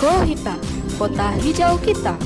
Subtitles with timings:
[0.00, 0.56] Kohita,
[0.96, 2.16] kota hijau kita.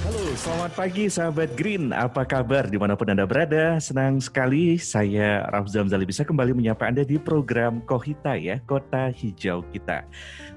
[0.00, 1.92] Halo, selamat pagi sahabat Green.
[1.92, 3.76] Apa kabar di mana pun Anda berada?
[3.84, 9.60] Senang sekali saya Rafzam Zali bisa kembali menyapa Anda di program Kohita ya, kota hijau
[9.76, 10.08] kita.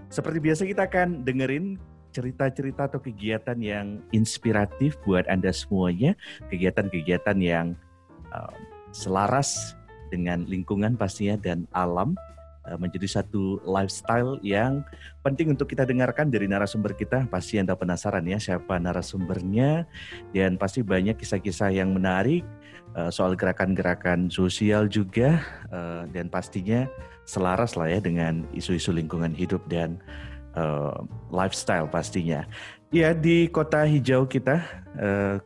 [0.07, 1.75] Seperti biasa kita akan dengerin
[2.15, 6.15] cerita-cerita atau kegiatan yang inspiratif buat Anda semuanya,
[6.47, 7.75] kegiatan-kegiatan yang
[8.31, 8.55] um,
[8.95, 9.75] selaras
[10.07, 12.15] dengan lingkungan pastinya dan alam
[12.79, 14.85] menjadi satu lifestyle yang
[15.25, 17.27] penting untuk kita dengarkan dari narasumber kita.
[17.27, 19.89] Pasti Anda penasaran ya siapa narasumbernya
[20.31, 22.45] dan pasti banyak kisah-kisah yang menarik
[22.95, 25.41] uh, soal gerakan-gerakan sosial juga
[25.73, 26.87] uh, dan pastinya
[27.27, 29.99] selaras lah ya dengan isu-isu lingkungan hidup dan
[31.31, 32.43] lifestyle pastinya.
[32.91, 34.59] Ya di kota hijau kita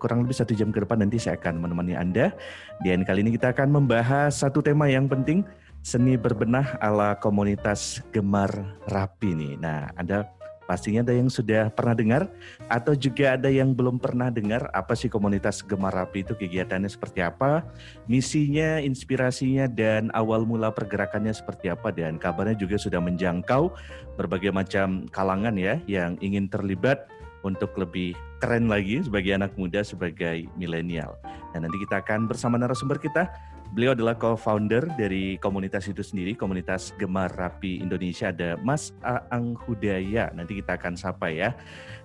[0.01, 2.33] kurang lebih satu jam ke depan nanti saya akan menemani Anda.
[2.81, 5.45] Dan kali ini kita akan membahas satu tema yang penting
[5.85, 8.49] seni berbenah ala komunitas Gemar
[8.89, 9.53] Rapi nih.
[9.61, 10.25] Nah Anda
[10.65, 12.25] pastinya ada yang sudah pernah dengar
[12.73, 17.21] atau juga ada yang belum pernah dengar apa sih komunitas Gemar Rapi itu kegiatannya seperti
[17.21, 17.61] apa,
[18.09, 23.69] misinya, inspirasinya dan awal mula pergerakannya seperti apa dan kabarnya juga sudah menjangkau
[24.17, 27.05] berbagai macam kalangan ya yang ingin terlibat
[27.45, 31.13] untuk lebih keren lagi sebagai anak muda, sebagai milenial.
[31.53, 33.29] Dan nanti kita akan bersama narasumber kita.
[33.73, 38.29] Beliau adalah co-founder dari komunitas itu sendiri, komunitas Gemar Rapi Indonesia.
[38.29, 40.29] Ada Mas Aang Hudaya.
[40.35, 41.55] Nanti kita akan sapa ya.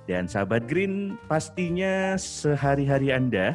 [0.08, 3.52] Dan sahabat Green, pastinya sehari-hari Anda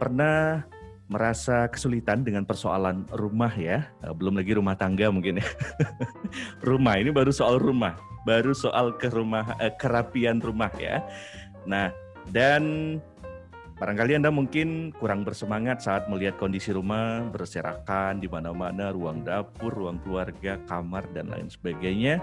[0.00, 0.64] pernah
[1.12, 5.46] merasa kesulitan dengan persoalan rumah ya, belum lagi rumah tangga mungkin ya.
[6.68, 11.02] rumah ini baru soal rumah baru soal ke rumah eh, kerapian rumah ya.
[11.66, 11.90] Nah,
[12.30, 12.98] dan
[13.82, 19.98] barangkali Anda mungkin kurang bersemangat saat melihat kondisi rumah berserakan di mana-mana, ruang dapur, ruang
[20.06, 22.22] keluarga, kamar dan lain sebagainya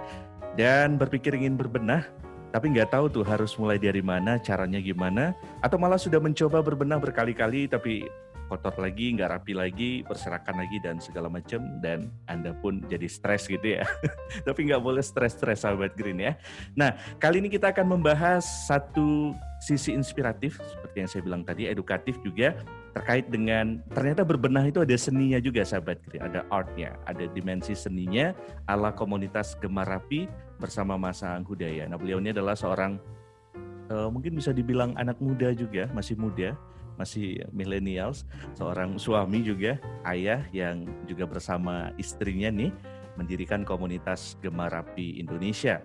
[0.56, 2.08] dan berpikir ingin berbenah
[2.56, 6.98] tapi nggak tahu tuh harus mulai dari mana, caranya gimana, atau malah sudah mencoba berbenah
[6.98, 8.08] berkali-kali tapi
[8.50, 13.46] kotor lagi, nggak rapi lagi, berserakan lagi dan segala macam dan Anda pun jadi stres
[13.46, 13.86] gitu ya.
[14.50, 16.34] Tapi nggak boleh stres-stres sahabat Green ya.
[16.74, 22.18] Nah, kali ini kita akan membahas satu sisi inspiratif seperti yang saya bilang tadi, edukatif
[22.26, 22.58] juga
[22.98, 28.34] terkait dengan ternyata berbenah itu ada seninya juga sahabat Green, ada artnya, ada dimensi seninya
[28.66, 30.26] ala komunitas Gemar Rapi
[30.58, 31.86] bersama Mas Ang Hudaya.
[31.86, 32.98] Nah, beliau ini adalah seorang
[33.94, 36.58] uh, mungkin bisa dibilang anak muda juga, masih muda,
[37.00, 38.28] masih millennials,
[38.60, 42.76] seorang suami juga, ayah yang juga bersama istrinya nih
[43.16, 45.80] mendirikan komunitas Gemar Rapi Indonesia.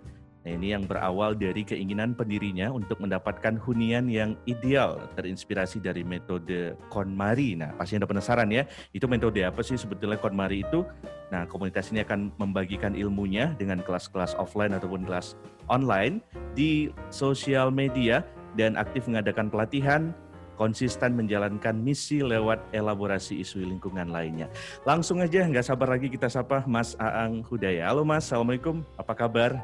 [0.45, 6.77] Nah ini yang berawal dari keinginan pendirinya untuk mendapatkan hunian yang ideal terinspirasi dari metode
[6.93, 7.57] KonMari.
[7.57, 10.85] Nah pasti Anda penasaran ya, itu metode apa sih sebetulnya KonMari itu?
[11.33, 15.33] Nah komunitas ini akan membagikan ilmunya dengan kelas-kelas offline ataupun kelas
[15.73, 16.21] online
[16.53, 18.21] di sosial media
[18.53, 20.13] dan aktif mengadakan pelatihan,
[20.55, 24.51] konsisten menjalankan misi lewat elaborasi isu lingkungan lainnya.
[24.87, 27.91] Langsung aja, nggak sabar lagi kita sapa Mas Aang Hudaya.
[27.91, 29.59] Halo Mas, Assalamualaikum, apa kabar?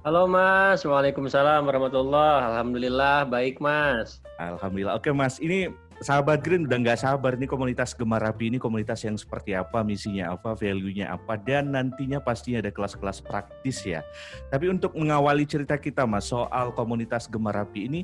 [0.00, 2.56] Halo Mas, Waalaikumsalam warahmatullah.
[2.56, 4.24] Alhamdulillah, baik Mas.
[4.40, 4.96] Alhamdulillah.
[4.96, 5.68] Oke Mas, ini
[6.00, 10.32] sahabat Green udah nggak sabar nih komunitas Gemar Rapi ini komunitas yang seperti apa, misinya
[10.32, 14.00] apa, value-nya apa, dan nantinya pastinya ada kelas-kelas praktis ya.
[14.48, 18.00] Tapi untuk mengawali cerita kita Mas soal komunitas Gemar Rapi ini,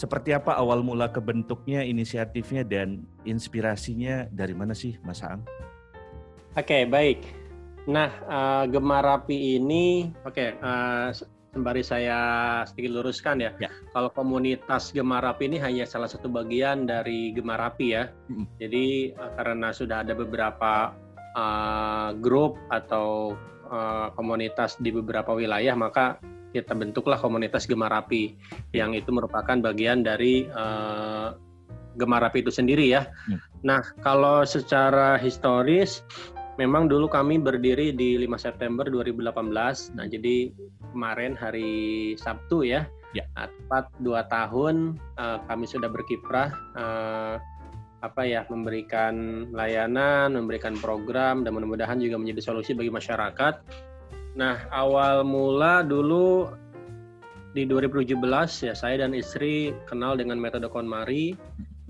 [0.00, 5.44] seperti apa awal mula kebentuknya, inisiatifnya, dan inspirasinya dari mana sih, Mas Aang?
[6.56, 7.20] Oke, okay, baik.
[7.84, 12.18] Nah, uh, Gemar Rapi ini, oke, okay, uh, eh, sembari saya
[12.64, 13.52] sedikit luruskan ya.
[13.60, 13.68] ya.
[13.92, 18.08] Kalau komunitas Gemar Rapi ini hanya salah satu bagian dari Gemar Rapi ya.
[18.32, 18.46] Mm.
[18.56, 18.86] Jadi
[19.20, 20.96] uh, karena sudah ada beberapa
[21.36, 23.36] uh, grup atau
[23.68, 26.16] uh, komunitas di beberapa wilayah, maka
[26.50, 28.34] kita bentuklah komunitas Gemar Api
[28.74, 31.34] yang itu merupakan bagian dari uh,
[31.98, 33.06] Gemar Api itu sendiri ya.
[33.26, 33.38] Hmm.
[33.66, 36.02] Nah, kalau secara historis
[36.60, 39.96] memang dulu kami berdiri di 5 September 2018.
[39.96, 40.52] Nah, jadi
[40.92, 42.84] kemarin hari Sabtu ya.
[43.10, 43.26] Ya.
[43.34, 47.34] Nah, tepat dua tahun uh, kami sudah berkiprah uh,
[48.00, 53.54] apa ya memberikan layanan, memberikan program dan mudah-mudahan juga menjadi solusi bagi masyarakat
[54.38, 56.54] Nah, awal mula dulu
[57.50, 58.14] di 2017
[58.62, 61.34] ya saya dan istri kenal dengan metode KonMari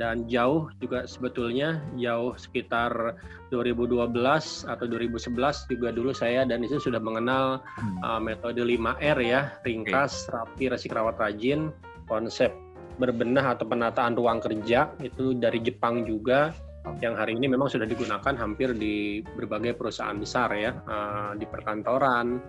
[0.00, 3.20] dan jauh juga sebetulnya jauh sekitar
[3.52, 4.16] 2012
[4.64, 8.00] atau 2011 juga dulu saya dan istri sudah mengenal hmm.
[8.00, 10.32] uh, metode 5R ya, ringkas, okay.
[10.32, 11.68] rapi, resik, rawat, rajin,
[12.08, 12.48] konsep
[12.96, 16.56] berbenah atau penataan ruang kerja itu dari Jepang juga
[17.00, 22.40] yang hari ini memang sudah digunakan hampir di berbagai perusahaan besar ya, uh, di perkantoran,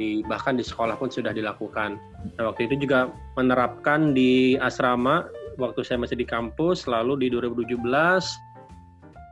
[0.00, 2.00] di bahkan di sekolah pun sudah dilakukan.
[2.36, 5.28] Nah, waktu itu juga menerapkan di asrama
[5.60, 7.76] waktu saya masih di kampus, lalu di 2017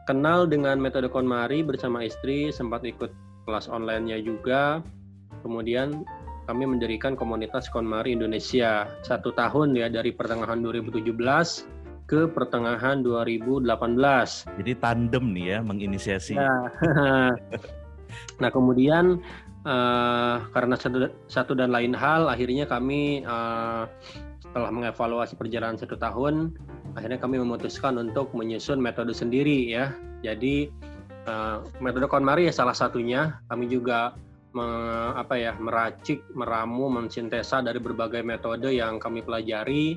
[0.06, 3.10] kenal dengan metode KonMari bersama istri, sempat ikut
[3.48, 4.84] kelas online-nya juga.
[5.42, 6.06] Kemudian
[6.46, 11.06] kami mendirikan komunitas KonMari Indonesia satu tahun ya dari pertengahan 2017
[12.06, 13.66] ke pertengahan 2018.
[14.60, 16.34] Jadi tandem nih ya menginisiasi.
[16.36, 16.50] Ya.
[18.42, 19.22] nah kemudian
[19.64, 23.88] uh, karena satu, satu dan lain hal akhirnya kami uh,
[24.42, 26.52] setelah mengevaluasi perjalanan satu tahun
[26.92, 30.68] akhirnya kami memutuskan untuk menyusun metode sendiri ya jadi
[31.24, 34.12] uh, metode KonMari ya salah satunya kami juga
[34.52, 34.66] me,
[35.16, 39.96] apa ya meracik meramu mensintesa dari berbagai metode yang kami pelajari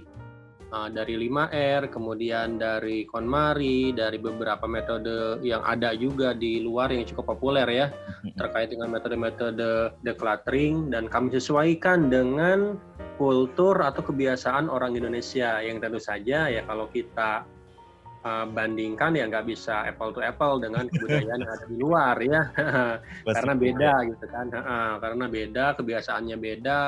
[0.74, 7.06] uh, dari 5R, kemudian dari KonMari, dari beberapa metode yang ada juga di luar yang
[7.06, 7.88] cukup populer ya
[8.36, 12.80] terkait dengan metode-metode decluttering dan kami sesuaikan dengan
[13.16, 15.62] kultur atau kebiasaan orang Indonesia.
[15.62, 17.46] Yang tentu saja ya kalau kita
[18.26, 22.42] uh, bandingkan ya nggak bisa apple to apple dengan kebudayaan yang ada di luar ya.
[23.36, 26.80] Karena beda gitu kan uh, karena beda kebiasaannya beda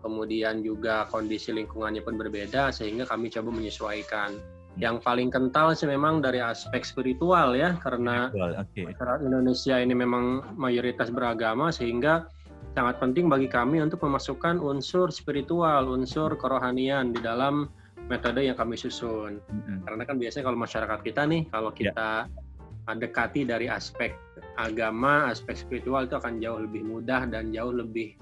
[0.00, 4.38] kemudian juga kondisi lingkungannya pun berbeda sehingga kami coba menyesuaikan.
[4.78, 8.86] Yang paling kental sih memang dari aspek spiritual ya karena okay.
[8.86, 12.30] masyarakat Indonesia ini memang mayoritas beragama sehingga
[12.78, 17.66] sangat penting bagi kami untuk memasukkan unsur spiritual, unsur kerohanian di dalam
[18.06, 19.42] metode yang kami susun.
[19.42, 19.78] Mm-hmm.
[19.82, 21.76] Karena kan biasanya kalau masyarakat kita nih, kalau ya.
[21.76, 22.96] kita yeah.
[22.96, 24.14] dekati dari aspek
[24.58, 28.14] agama, aspek spiritual itu akan jauh lebih mudah dan jauh lebih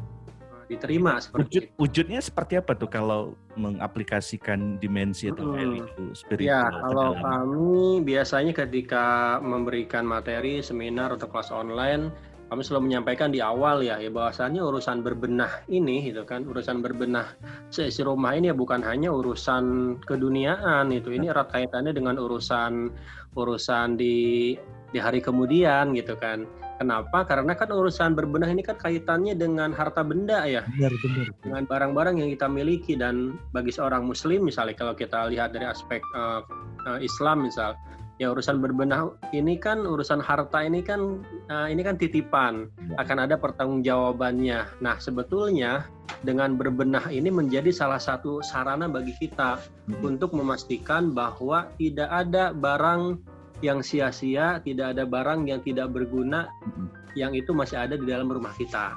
[0.67, 1.79] diterima seperti Wujud, itu.
[1.79, 6.15] Wujudnya seperti apa tuh kalau mengaplikasikan dimensi atau value hmm.
[6.15, 6.51] spiritual?
[6.51, 12.11] Ya, kalau kami biasanya ketika memberikan materi, seminar atau kelas online,
[12.47, 17.35] kami selalu menyampaikan di awal ya, ya bahwasannya urusan berbenah ini gitu kan, urusan berbenah
[17.75, 22.91] seisi rumah ini ya bukan hanya urusan keduniaan itu, ini erat kaitannya dengan urusan
[23.37, 24.57] urusan di
[24.95, 27.25] di hari kemudian gitu kan Kenapa?
[27.25, 30.62] Karena kan urusan berbenah ini kan kaitannya dengan harta benda ya.
[30.76, 31.26] Benar, benar.
[31.40, 36.05] Dengan barang-barang yang kita miliki dan bagi seorang muslim misalnya kalau kita lihat dari aspek
[36.12, 36.44] uh,
[36.84, 37.73] uh, Islam misal,
[38.17, 41.20] ya urusan berbenah ini kan urusan harta ini kan
[41.52, 43.05] uh, ini kan titipan ya.
[43.05, 44.81] akan ada pertanggungjawabannya.
[44.81, 45.88] Nah, sebetulnya
[46.25, 50.05] dengan berbenah ini menjadi salah satu sarana bagi kita hmm.
[50.05, 53.20] untuk memastikan bahwa tidak ada barang
[53.64, 56.50] yang sia-sia, tidak ada barang yang tidak berguna
[57.17, 58.93] yang itu masih ada di dalam rumah kita.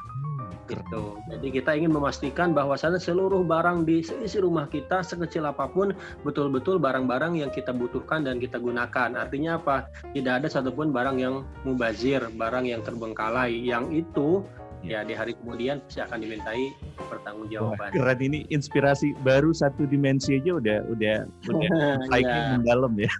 [0.69, 1.17] Gitu.
[1.33, 6.77] Jadi kita ingin memastikan bahwa seluruh barang di seisi rumah kita sekecil apa pun betul-betul
[6.77, 9.17] barang-barang yang kita butuhkan dan kita gunakan.
[9.17, 9.89] Artinya apa?
[10.13, 13.49] Tidak ada satupun barang yang mubazir, barang yang terbengkalai.
[13.49, 14.45] Yang itu
[14.79, 17.91] ya di hari kemudian pasti akan dimintai pertanggungjawaban.
[17.91, 21.17] keren ini inspirasi baru satu dimensi aja udah udah
[21.51, 21.69] udah
[22.23, 22.55] ya.
[22.55, 23.11] mendalam ya.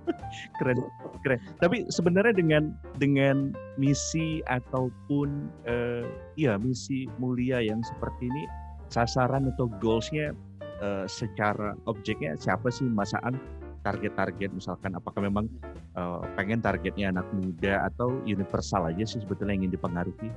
[0.60, 0.78] keren
[1.24, 1.40] keren.
[1.60, 6.04] Tapi sebenarnya dengan dengan misi ataupun uh,
[6.36, 8.44] ya misi mulia yang seperti ini
[8.92, 10.36] sasaran atau goalsnya
[10.84, 13.40] uh, secara objeknya siapa sih masaan
[13.86, 15.48] target-target misalkan apakah memang
[15.96, 20.30] uh, pengen targetnya anak muda atau universal aja sih sebetulnya yang ingin dipengaruhi?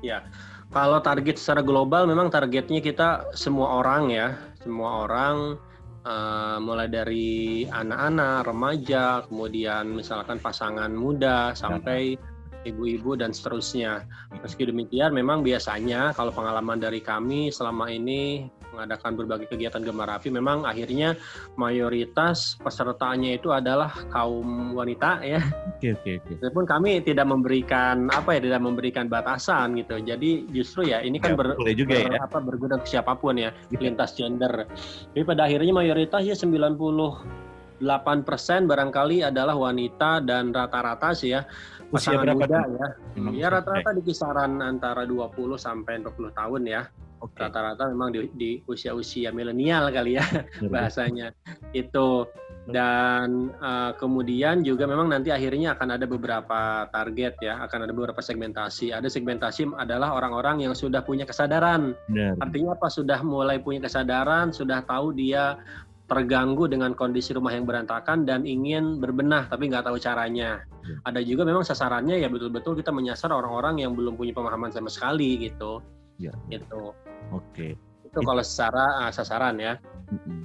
[0.00, 0.24] Ya,
[0.72, 5.58] kalau target secara global memang targetnya kita semua orang ya, semua orang
[6.06, 12.16] uh, mulai dari anak-anak, remaja, kemudian misalkan pasangan muda sampai
[12.64, 14.04] ibu-ibu dan seterusnya.
[14.44, 18.48] Meski demikian, memang biasanya kalau pengalaman dari kami selama ini
[18.80, 21.12] mengadakan berbagai kegiatan Gemar Api memang akhirnya
[21.60, 25.44] mayoritas pesertanya itu adalah kaum wanita ya.
[25.76, 26.32] Oke oke oke.
[26.40, 30.00] Meskipun kami tidak memberikan apa ya tidak memberikan batasan gitu.
[30.00, 32.20] Jadi justru ya ini kan ya, ber, juga ber, ya.
[32.24, 33.78] apa berguna ke siapa pun ya iya.
[33.84, 34.64] lintas gender.
[35.12, 36.64] Jadi pada akhirnya mayoritas ya 90
[38.24, 41.44] persen barangkali adalah wanita dan rata-rata sih ya
[41.90, 42.88] pasangan Usia muda ya.
[43.34, 46.82] Ya rata-rata di kisaran antara 20 sampai 40 tahun ya.
[47.20, 47.44] Okay.
[47.44, 50.24] Rata-rata memang di, di usia-usia milenial kali ya
[50.72, 51.36] bahasanya.
[51.76, 52.24] Itu.
[52.70, 58.22] Dan uh, kemudian juga memang nanti akhirnya akan ada beberapa target ya akan ada beberapa
[58.22, 58.94] segmentasi.
[58.94, 61.92] Ada segmentasi adalah orang-orang yang sudah punya kesadaran.
[62.08, 62.38] Benar.
[62.40, 62.86] artinya apa?
[62.88, 65.58] Sudah mulai punya kesadaran sudah tahu dia
[66.10, 70.62] terganggu dengan kondisi rumah yang berantakan dan ingin berbenah tapi nggak tahu caranya.
[70.80, 70.96] Ya.
[71.04, 75.36] ada juga memang sasarannya ya betul-betul kita menyasar orang-orang yang belum punya pemahaman sama sekali
[75.36, 75.84] gitu.
[76.20, 76.36] Ya.
[76.52, 76.92] gitu
[77.30, 77.78] Oke.
[78.06, 79.78] Itu kalau secara uh, sasaran ya.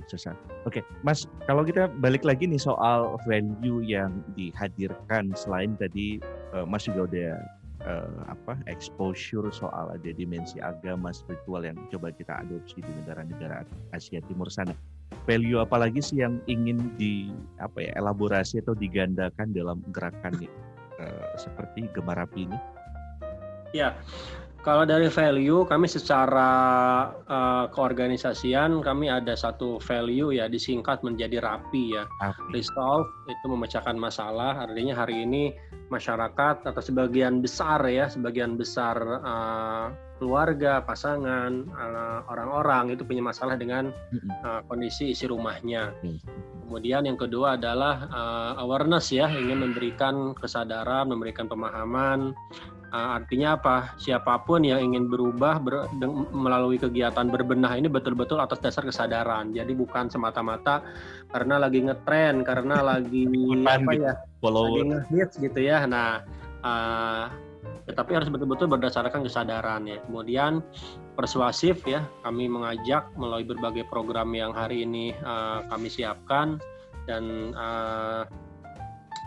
[0.05, 0.37] sasaran.
[0.69, 6.21] Oke, Mas, kalau kita balik lagi nih soal value yang dihadirkan selain tadi
[6.53, 7.31] uh, Mas juga udah
[7.89, 14.21] uh, apa exposure soal ada dimensi agama spiritual yang coba kita adopsi di negara-negara Asia
[14.29, 14.77] Timur sana.
[15.25, 20.45] Value apalagi sih yang ingin di apa ya elaborasi atau digandakan dalam gerakan
[21.01, 22.57] uh, seperti Gemar Api ini?
[23.73, 23.97] Ya,
[24.65, 26.49] kalau dari value, kami secara
[27.29, 32.09] uh, keorganisasian kami ada satu value ya disingkat menjadi rapi ya.
[32.17, 32.49] Rapi.
[32.57, 34.65] Resolve itu memecahkan masalah.
[34.65, 35.53] Artinya hari ini
[35.93, 43.59] masyarakat atau sebagian besar ya, sebagian besar uh, keluarga, pasangan, orang orang-orang itu punya masalah
[43.59, 43.93] dengan
[44.41, 45.93] uh, kondisi isi rumahnya.
[46.65, 52.33] Kemudian yang kedua adalah uh, awareness ya, ingin memberikan kesadaran, memberikan pemahaman
[52.74, 53.97] Uh, artinya apa?
[53.97, 55.89] Siapa pun yang ingin berubah ber,
[56.33, 59.53] melalui kegiatan berbenah ini betul-betul atas dasar kesadaran.
[59.53, 60.85] Jadi bukan semata-mata
[61.33, 63.25] karena lagi ngetren, karena lagi
[63.65, 64.13] apa gitu, ya,
[64.43, 65.85] lagi ngehits gitu ya.
[65.89, 66.21] Nah,
[66.61, 67.25] uh,
[67.85, 70.01] tetapi harus betul-betul berdasarkan kesadaran ya.
[70.05, 70.61] Kemudian
[71.13, 76.57] persuasif ya, kami mengajak melalui berbagai program yang hari ini uh, kami siapkan
[77.05, 78.25] dan uh,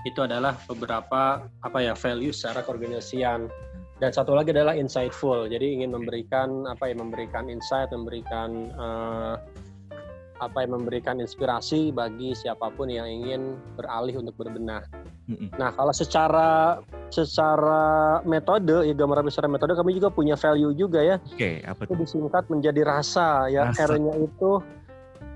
[0.07, 3.51] itu adalah beberapa apa ya value secara keorganisasian
[3.99, 9.35] dan satu lagi adalah insightful jadi ingin memberikan apa ya memberikan insight memberikan uh,
[10.39, 14.87] apa yang memberikan inspirasi bagi siapa pun yang ingin beralih untuk berbenah.
[15.59, 16.81] Nah, kalau secara
[17.13, 21.17] secara metode ya gambaran besar metode kami juga punya value juga ya.
[21.21, 21.95] Oke, okay, apa itu?
[22.01, 23.69] disingkat menjadi rasa ya.
[23.75, 24.63] R-nya itu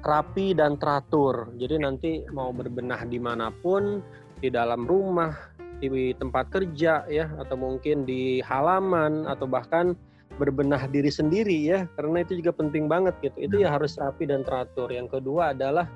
[0.03, 1.51] rapi dan teratur.
[1.61, 4.01] Jadi nanti mau berbenah di mana pun
[4.43, 5.33] di dalam rumah,
[5.79, 9.95] di tempat kerja ya atau mungkin di halaman atau bahkan
[10.37, 13.39] berbenah diri sendiri ya karena itu juga penting banget gitu.
[13.39, 14.91] Itu ya harus rapi dan teratur.
[14.91, 15.87] Yang kedua adalah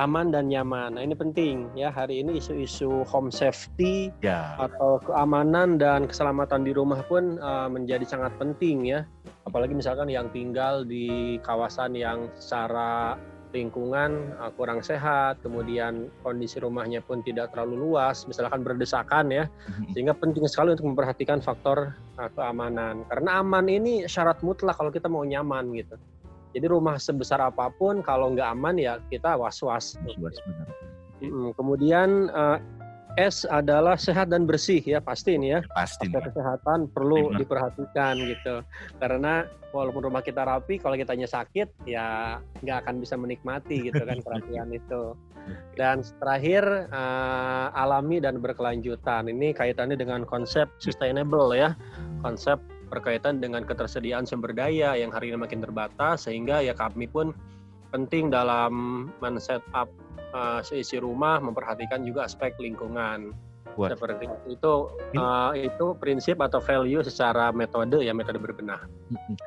[0.00, 0.96] aman dan nyaman.
[0.96, 1.92] Nah, ini penting ya.
[1.92, 4.56] Hari ini isu-isu home safety ya.
[4.56, 9.04] atau keamanan dan keselamatan di rumah pun uh, menjadi sangat penting ya.
[9.44, 13.18] Apalagi misalkan yang tinggal di kawasan yang secara
[13.52, 19.92] lingkungan uh, kurang sehat, kemudian kondisi rumahnya pun tidak terlalu luas, misalkan berdesakan ya, mhm.
[19.92, 23.04] sehingga penting sekali untuk memperhatikan faktor uh, keamanan.
[23.12, 25.94] Karena aman ini syarat mutlak kalau kita mau nyaman gitu.
[26.52, 29.96] Jadi rumah sebesar apa pun kalau nggak aman ya kita was-was.
[30.04, 30.68] Was-was benar.
[31.56, 32.58] Kemudian uh,
[33.20, 35.60] S adalah sehat dan bersih ya pasti ini ya.
[35.76, 36.08] Pasti.
[36.08, 37.38] kesehatan perlu Benar.
[37.44, 38.64] diperhatikan gitu.
[38.96, 44.16] Karena walaupun rumah kita rapi, kalau kitanya sakit ya nggak akan bisa menikmati gitu kan
[44.24, 45.12] kerapian itu.
[45.76, 49.28] Dan terakhir uh, alami dan berkelanjutan.
[49.28, 51.76] Ini kaitannya dengan konsep sustainable ya.
[52.24, 57.32] Konsep berkaitan dengan ketersediaan sumber daya yang hari ini makin terbatas sehingga ya kami pun
[57.92, 59.88] penting dalam men-set up
[60.32, 63.32] uh, seisi rumah memperhatikan juga aspek lingkungan.
[63.72, 63.96] Buat.
[63.96, 68.84] Seperti itu uh, itu prinsip atau value secara metode ya metode berbenah.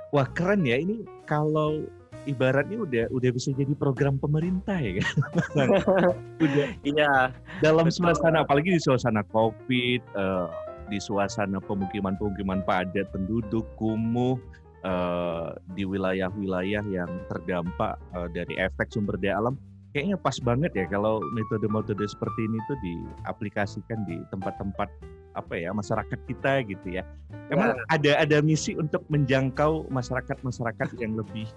[0.09, 1.85] Wah keren ya ini kalau
[2.25, 5.13] ibaratnya udah udah bisa jadi program pemerintah ya kan.
[6.45, 6.67] udah.
[6.81, 7.13] Iya.
[7.61, 8.01] Dalam betul.
[8.01, 10.49] suasana apalagi di suasana Covid uh,
[10.89, 14.37] di suasana pemukiman-pemukiman padat penduduk kumuh
[14.85, 19.55] uh, di wilayah-wilayah yang terdampak uh, dari efek sumber daya alam
[19.95, 24.91] kayaknya pas banget ya kalau metode-metode seperti ini tuh diaplikasikan di tempat-tempat
[25.39, 27.07] apa ya masyarakat kita gitu ya.
[27.47, 27.83] Emang ya.
[27.87, 31.47] ada ada misi untuk menjangkau masyarakat-masyarakat yang lebih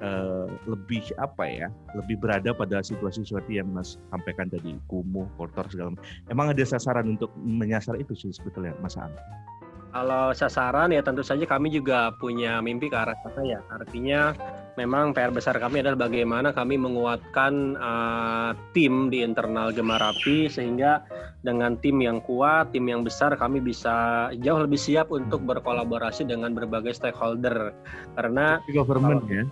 [0.00, 5.92] uh, lebih apa ya lebih berada pada situasi-situasi yang mas sampaikan tadi kumuh kotor segala
[5.92, 6.04] macam.
[6.32, 9.12] Emang ada sasaran untuk menyasar itu sih sebetulnya Mas An?
[9.96, 13.64] Kalau sasaran ya tentu saja kami juga punya mimpi ke arah sana ya.
[13.72, 14.36] Artinya
[14.76, 21.00] memang PR besar kami adalah bagaimana kami menguatkan uh, tim di internal Gemarapi sehingga
[21.40, 26.52] dengan tim yang kuat, tim yang besar kami bisa jauh lebih siap untuk berkolaborasi dengan
[26.52, 27.72] berbagai stakeholder.
[28.20, 29.48] Karena government ya.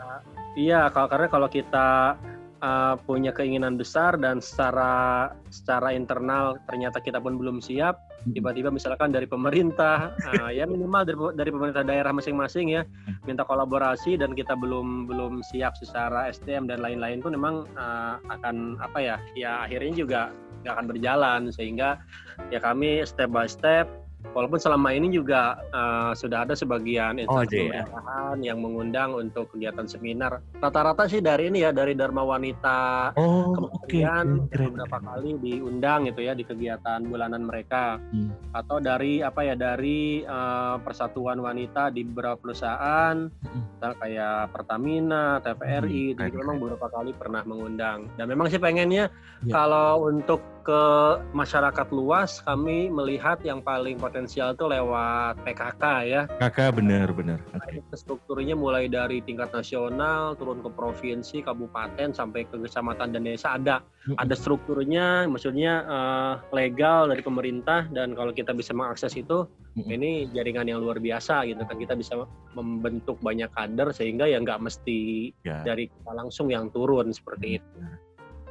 [0.60, 2.20] iya, kalau karena kalau kita
[2.64, 8.00] uh, punya keinginan besar dan secara secara internal ternyata kita pun belum siap,
[8.32, 12.82] tiba-tiba misalkan dari pemerintah uh, ya minimal dari dari pemerintah daerah masing-masing ya
[13.28, 18.80] minta kolaborasi dan kita belum belum siap secara SDM dan lain-lain pun memang uh, akan
[18.80, 20.20] apa ya ya akhirnya juga
[20.64, 21.40] nggak akan berjalan.
[21.52, 22.00] Sehingga
[22.48, 23.84] ya kami step by step
[24.32, 29.52] Walaupun selama ini juga uh, sudah ada sebagian oh, instansi oh, pemerintahan yang mengundang untuk
[29.52, 30.40] kegiatan seminar.
[30.58, 34.64] Rata-rata sih dari ini ya dari Dharma Wanita oh, kemudian okay.
[34.64, 38.00] beberapa kali diundang gitu ya di kegiatan bulanan mereka.
[38.10, 38.32] Hmm.
[38.56, 43.82] Atau dari apa ya dari uh, Persatuan Wanita di beberapa perusahaan hmm.
[44.00, 48.08] kayak Pertamina, TVRI, hmm, jadi memang beberapa kali pernah mengundang.
[48.16, 49.12] Dan memang sih pengennya
[49.44, 49.52] ya.
[49.52, 50.82] kalau untuk ke
[51.36, 56.22] masyarakat luas, kami melihat yang paling potensial itu lewat PKK ya.
[56.40, 57.38] PKK benar-benar.
[57.52, 57.84] Okay.
[57.92, 63.84] Strukturnya mulai dari tingkat nasional, turun ke provinsi, kabupaten, sampai ke kecamatan dan desa ada.
[64.16, 69.44] Ada strukturnya, maksudnya uh, legal dari pemerintah dan kalau kita bisa mengakses itu,
[69.76, 71.76] ini jaringan yang luar biasa gitu kan.
[71.76, 72.24] Kita bisa
[72.56, 75.60] membentuk banyak kader sehingga ya nggak mesti ya.
[75.60, 77.78] dari kita langsung yang turun seperti itu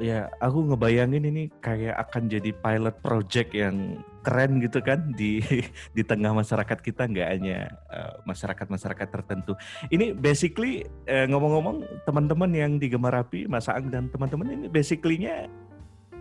[0.01, 5.43] ya aku ngebayangin ini kayak akan jadi pilot project yang keren gitu kan di
[5.97, 9.53] di tengah masyarakat kita nggak hanya uh, masyarakat-masyarakat tertentu.
[9.91, 15.51] Ini basically uh, ngomong-ngomong teman-teman yang di Gemarapi, Mas Aang dan teman-teman ini basically-nya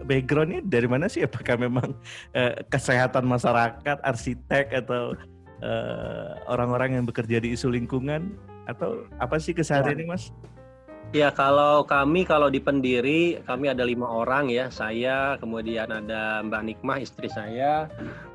[0.05, 1.23] backgroundnya dari mana sih?
[1.25, 1.95] Apakah memang
[2.35, 5.15] uh, kesehatan masyarakat, arsitek atau
[6.51, 8.35] orang-orang uh, yang bekerja di isu lingkungan
[8.67, 9.99] atau apa sih keseharian ya.
[10.03, 10.35] ini, Mas?
[11.13, 16.63] Ya kalau kami kalau di pendiri kami ada lima orang ya saya kemudian ada Mbak
[16.65, 17.85] Nikmah istri saya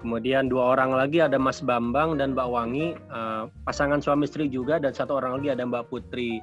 [0.06, 4.78] kemudian dua orang lagi ada Mas Bambang dan Mbak Wangi uh, pasangan suami istri juga
[4.78, 6.38] dan satu orang lagi ada Mbak Putri.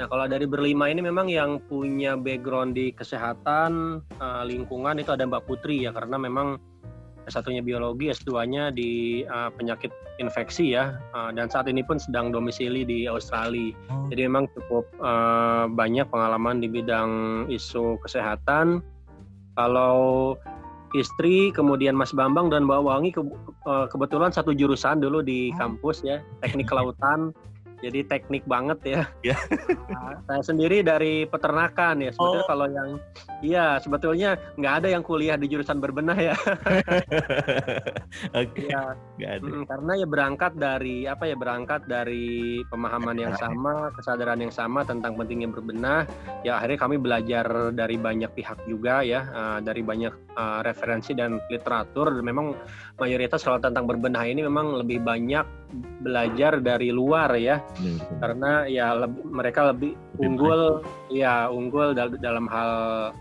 [0.00, 5.28] Nah kalau dari berlima ini memang yang punya background di kesehatan uh, lingkungan itu ada
[5.28, 6.56] Mbak Putri ya karena memang
[7.24, 9.90] S1-nya biologi, S2-nya di uh, penyakit
[10.20, 13.72] infeksi ya, uh, dan saat ini pun sedang domisili di Australia.
[13.88, 14.08] Oh.
[14.12, 18.84] Jadi memang cukup uh, banyak pengalaman di bidang isu kesehatan.
[19.54, 20.34] Kalau
[20.94, 23.22] istri, kemudian Mas Bambang dan Mbak Wangi ke,
[23.66, 25.58] uh, kebetulan satu jurusan dulu di oh.
[25.58, 27.32] kampus ya, teknik kelautan
[27.80, 29.02] jadi teknik banget ya.
[29.24, 29.38] Ya.
[29.90, 32.10] nah, saya sendiri dari peternakan ya.
[32.12, 32.48] Sebetulnya oh.
[32.48, 32.90] kalau yang
[33.40, 36.34] iya sebetulnya nggak ada yang kuliah di jurusan berbenah ya.
[38.40, 38.68] Oke.
[38.68, 38.68] Okay.
[39.18, 39.44] Ya, ada.
[39.44, 44.84] Mm, karena ya berangkat dari apa ya berangkat dari pemahaman yang sama, kesadaran yang sama
[44.84, 46.06] tentang pentingnya berbenah.
[46.46, 51.40] Ya akhirnya kami belajar dari banyak pihak juga ya, uh, dari banyak uh, referensi dan
[51.48, 52.12] literatur.
[52.20, 52.52] Memang
[53.00, 55.64] mayoritas kalau tentang berbenah ini memang lebih banyak
[56.04, 58.20] belajar dari luar ya hmm.
[58.20, 61.16] karena ya lebih, mereka lebih, lebih unggul baik.
[61.16, 62.70] ya unggul dal dalam hal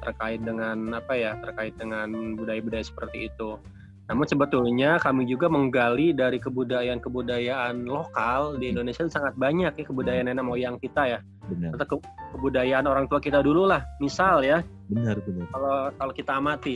[0.03, 3.58] terkait dengan apa ya terkait dengan budaya-budaya seperti itu.
[4.03, 10.43] Namun sebetulnya kami juga menggali dari kebudayaan-kebudayaan lokal di Indonesia sangat banyak ya kebudayaan nenek
[10.43, 11.19] moyang kita ya.
[11.47, 11.79] Benar.
[11.79, 11.95] Atau ke
[12.36, 13.88] kebudayaan orang tua kita dulu lah.
[14.03, 14.60] Misal ya.
[14.91, 15.47] Benar benar.
[15.56, 16.75] Kalau kalau kita amati.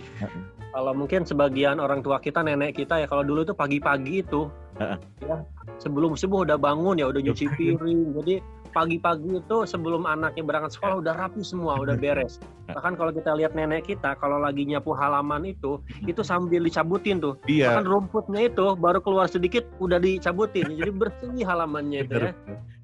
[0.71, 4.47] Kalau mungkin sebagian orang tua kita nenek kita ya kalau dulu itu pagi-pagi itu
[4.79, 5.37] ya
[5.77, 8.17] sebelum subuh udah bangun ya udah nyuci piring.
[8.21, 8.41] Jadi
[8.75, 12.37] pagi-pagi itu sebelum anaknya berangkat sekolah udah rapi semua, udah beres.
[12.69, 17.39] Bahkan kalau kita lihat nenek kita kalau lagi nyapu halaman itu, itu sambil dicabutin tuh.
[17.49, 17.73] Iya.
[17.73, 20.77] Bahkan rumputnya itu baru keluar sedikit udah dicabutin.
[20.77, 22.33] jadi bersih halamannya itu ya.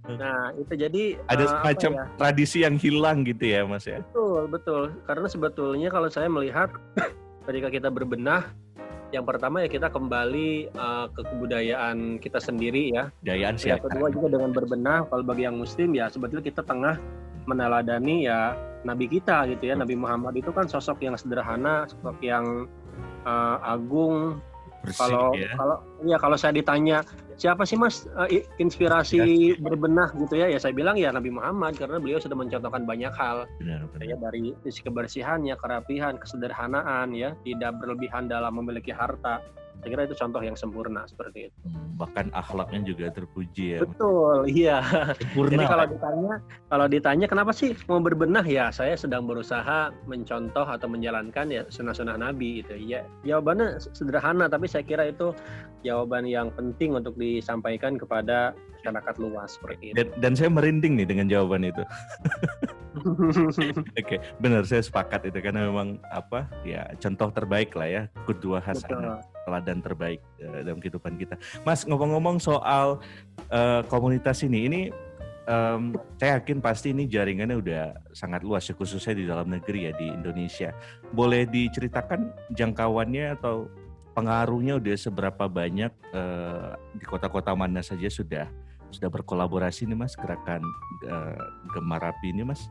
[0.04, 2.04] Nah, itu jadi ada uh, semacam ya?
[2.20, 4.04] tradisi yang hilang gitu ya, Mas ya.
[4.12, 4.84] Betul, betul.
[5.08, 6.76] Karena sebetulnya kalau saya melihat
[7.48, 8.52] ketika kita berbenah
[9.14, 13.14] yang pertama ya kita kembali uh, ke kebudayaan kita sendiri ya.
[13.22, 13.86] Kebudayaan siapa?
[13.86, 16.98] Yang kedua juga dengan berbenah kalau bagi yang muslim ya sebetulnya kita tengah
[17.46, 19.78] meneladani ya nabi kita gitu ya.
[19.78, 22.66] Nabi Muhammad itu kan sosok yang sederhana, sosok yang
[23.30, 24.42] uh, agung.
[24.84, 25.54] Bersih, kalau ya.
[25.56, 29.60] kalau ya kalau saya ditanya siapa sih mas uh, inspirasi ya.
[29.60, 33.50] berbenah gitu ya ya saya bilang ya Nabi Muhammad karena beliau sudah mencontohkan banyak hal
[33.62, 34.06] benar, benar.
[34.06, 39.42] ya dari sisi kebersihannya kerapihan kesederhanaan ya tidak berlebihan dalam memiliki harta
[39.84, 41.58] saya kira itu contoh yang sempurna seperti itu.
[41.68, 43.80] Hmm, bahkan akhlaknya juga terpuji ya.
[43.84, 44.80] Betul, iya.
[45.20, 45.52] Sempurna.
[45.60, 46.34] Jadi kalau ditanya,
[46.72, 52.16] kalau ditanya kenapa sih mau berbenah ya, saya sedang berusaha mencontoh atau menjalankan ya sunnah-sunnah
[52.16, 52.80] Nabi itu.
[52.80, 55.36] Ya, jawabannya sederhana, tapi saya kira itu
[55.84, 59.96] jawaban yang penting untuk disampaikan kepada masyarakat luas seperti itu.
[60.00, 61.84] Dan, dan saya merinding nih dengan jawaban itu.
[63.04, 68.62] Oke, okay, benar saya sepakat itu karena memang apa ya contoh terbaik lah ya kedua
[68.62, 71.36] hasanah teladan terbaik uh, dalam kehidupan kita.
[71.68, 73.00] Mas ngomong-ngomong soal
[73.52, 74.82] uh, komunitas ini, ini
[75.48, 77.84] um, saya yakin pasti ini jaringannya udah
[78.16, 80.72] sangat luas ya khususnya di dalam negeri ya di Indonesia.
[81.12, 83.68] Boleh diceritakan jangkauannya atau
[84.14, 88.46] pengaruhnya udah seberapa banyak uh, di kota-kota mana saja sudah
[88.94, 90.62] sudah berkolaborasi nih Mas gerakan
[91.10, 92.70] uh, Gemarapi ini Mas?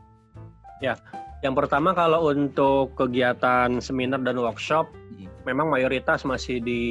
[0.79, 0.95] Ya,
[1.43, 4.87] yang pertama kalau untuk kegiatan seminar dan workshop.
[5.43, 6.81] Memang mayoritas masih di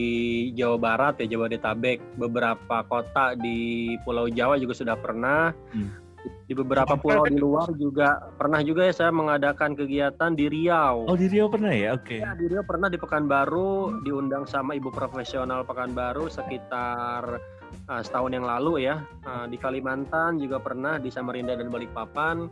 [0.56, 1.98] Jawa Barat ya Jawa Jabodetabek.
[2.16, 5.52] Beberapa kota di Pulau Jawa juga sudah pernah.
[5.72, 6.00] Hmm.
[6.22, 11.10] Di beberapa pulau di luar juga pernah juga ya saya mengadakan kegiatan di Riau.
[11.10, 12.06] Oh di Riau pernah ya, oke.
[12.06, 12.20] Okay.
[12.22, 14.06] Ya, di Riau pernah di Pekanbaru hmm.
[14.06, 17.42] diundang sama ibu profesional Pekanbaru sekitar
[17.88, 22.48] uh, setahun yang lalu ya uh, di Kalimantan juga pernah di Samarinda dan Balikpapan.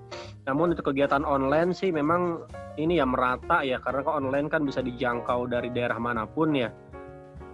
[0.49, 2.45] Namun untuk kegiatan online sih memang
[2.81, 6.71] ini ya merata ya karena kok online kan bisa dijangkau dari daerah mana pun ya.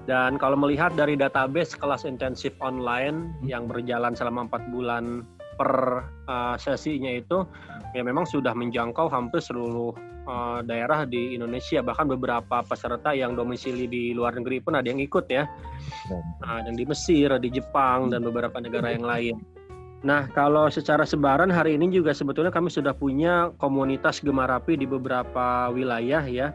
[0.06, 3.50] Dan kalau melihat dari database kelas intensif online hmm.
[3.50, 5.26] yang berjalan selama empat bulan
[5.56, 7.42] per uh, sesinya itu
[7.96, 9.96] ya memang sudah menjangkau hampir seluruh
[10.26, 15.00] uh, daerah di Indonesia bahkan beberapa peserta yang domisili di luar negeri pun ada yang
[15.00, 15.46] ikut ya
[16.42, 19.40] nah, yang di Mesir di Jepang dan beberapa negara yang lain
[20.04, 25.72] nah kalau secara sebaran hari ini juga sebetulnya kami sudah punya komunitas Gemarapi di beberapa
[25.72, 26.52] wilayah ya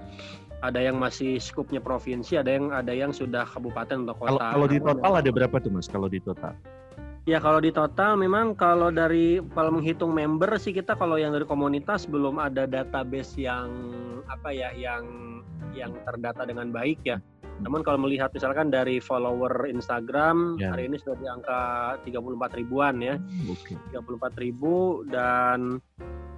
[0.62, 4.30] ada yang masih skupnya provinsi, ada yang ada yang sudah kabupaten atau kota.
[4.30, 5.90] Kalau, kalau di total ada berapa tuh mas?
[5.90, 6.54] Kalau di total?
[7.30, 11.46] Ya kalau di total memang kalau dari kalau menghitung member sih kita kalau yang dari
[11.46, 13.70] komunitas belum ada database yang
[14.26, 15.06] apa ya yang
[15.78, 17.22] yang terdata dengan baik ya.
[17.60, 20.72] Namun kalau melihat misalkan dari follower Instagram ya.
[20.72, 21.62] hari ini sudah di angka
[22.08, 23.20] 34 ribuan ya.
[23.52, 23.76] Okay.
[23.92, 25.84] 34 ribu dan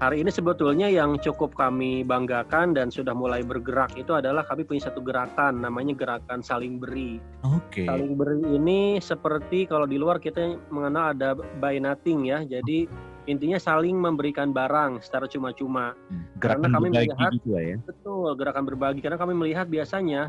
[0.01, 4.91] hari ini sebetulnya yang cukup kami banggakan dan sudah mulai bergerak itu adalah kami punya
[4.91, 7.23] satu gerakan namanya gerakan saling beri.
[7.47, 7.85] Oke.
[7.85, 7.87] Okay.
[7.87, 12.43] Saling beri ini seperti kalau di luar kita mengenal ada buy nothing ya.
[12.43, 12.89] Jadi
[13.31, 15.95] intinya saling memberikan barang secara cuma-cuma.
[16.11, 17.77] Hmm, gerakan karena kami melihat juga ya.
[17.87, 20.27] Betul, gerakan berbagi karena kami melihat biasanya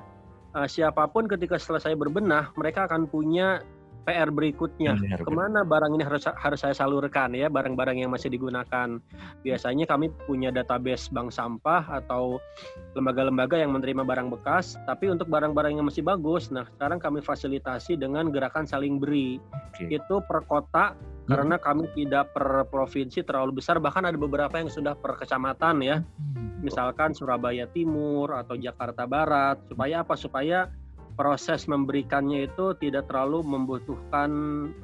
[0.54, 3.60] uh, siapa pun ketika selesai berbenah mereka akan punya
[4.04, 8.28] PR berikutnya benar, ke mana barang ini harus harus saya salurkan ya barang-barang yang masih
[8.28, 9.00] digunakan
[9.40, 12.36] biasanya kami punya database bank sampah atau
[12.92, 17.96] lembaga-lembaga yang menerima barang bekas tapi untuk barang-barang yang masih bagus nah sekarang kami fasilitasi
[17.96, 19.40] dengan gerakan saling beri
[19.72, 19.96] okay.
[19.96, 21.32] itu per kota hmm.
[21.32, 25.96] karena kami tidak per provinsi terlalu besar bahkan ada beberapa yang sudah per kecamatan ya
[26.04, 26.33] hmm.
[26.64, 30.16] Misalkan Surabaya Timur atau Jakarta Barat supaya apa?
[30.16, 30.72] Supaya
[31.14, 34.30] proses memberikannya itu tidak terlalu membutuhkan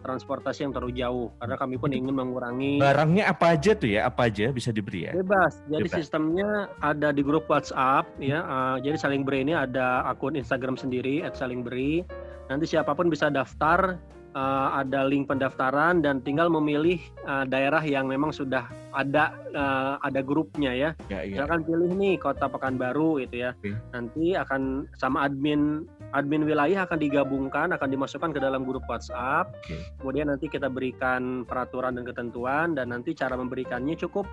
[0.06, 1.28] transportasi yang terlalu jauh.
[1.42, 4.06] Karena kami pun ingin mengurangi barangnya apa aja tuh ya?
[4.06, 5.12] Apa aja bisa diberi ya?
[5.18, 5.58] Bebas.
[5.66, 5.98] Jadi bebas.
[5.98, 11.26] sistemnya ada di grup WhatsApp ya uh, jadi saling beri ini ada akun Instagram sendiri
[11.34, 12.06] saling beri.
[12.46, 13.98] Nanti siapa pun bisa daftar
[14.34, 20.20] uh, ada link pendaftaran dan tinggal memilih uh, daerah yang memang sudah ada uh, ada
[20.22, 20.90] grupnya ya.
[21.06, 21.38] ya, ya.
[21.38, 23.54] Misalkan pilih nih Kota Pekanbaru itu ya.
[23.94, 29.54] Nanti akan sama admin admin wilayah akan digabungkan, akan dimasukkan ke dalam grup WhatsApp.
[29.62, 29.78] Okay.
[30.02, 34.26] Kemudian nanti kita berikan peraturan dan ketentuan dan nanti cara memberikannya cukup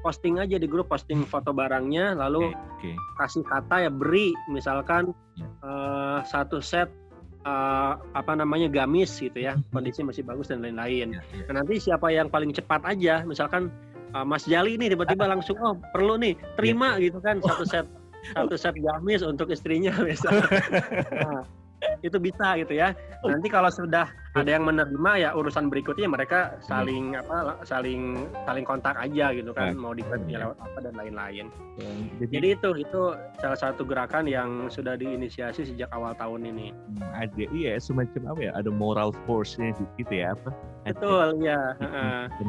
[0.00, 2.94] posting aja di grup posting foto barangnya lalu okay.
[2.94, 2.96] Okay.
[3.18, 5.42] kasih kata ya beri misalkan yeah.
[5.42, 5.66] Ya.
[5.66, 6.86] uh, satu set
[7.48, 9.72] uh, apa namanya gamis gitu ya hmm.
[9.72, 11.16] kondisi masih bagus dan lain-lain.
[11.16, 11.44] Ya, ya.
[11.48, 13.72] Nah, nanti siapa yang paling cepat aja misalkan
[14.12, 17.08] uh, Mas Jali nih tiba-tiba langsung oh perlu nih terima ya.
[17.08, 17.86] gitu kan satu set
[18.34, 20.44] satu set gamis untuk istrinya misalnya.
[21.14, 21.42] Nah,
[22.02, 22.92] itu bisa gitu ya.
[23.24, 28.96] Nanti kalau sudah ada yang menerima ya urusan berikutnya mereka saling apa saling saling kontak
[29.00, 31.46] aja gitu kan mau dikerja lewat apa dan lain-lain.
[32.18, 33.02] Jadi, Jadi itu itu
[33.38, 36.74] salah satu gerakan yang sudah diinisiasi sejak awal tahun ini.
[36.74, 40.50] Hmm, ada iya semacam apa ya ada moral force-nya gitu ya apa?
[40.84, 41.76] Betul ya.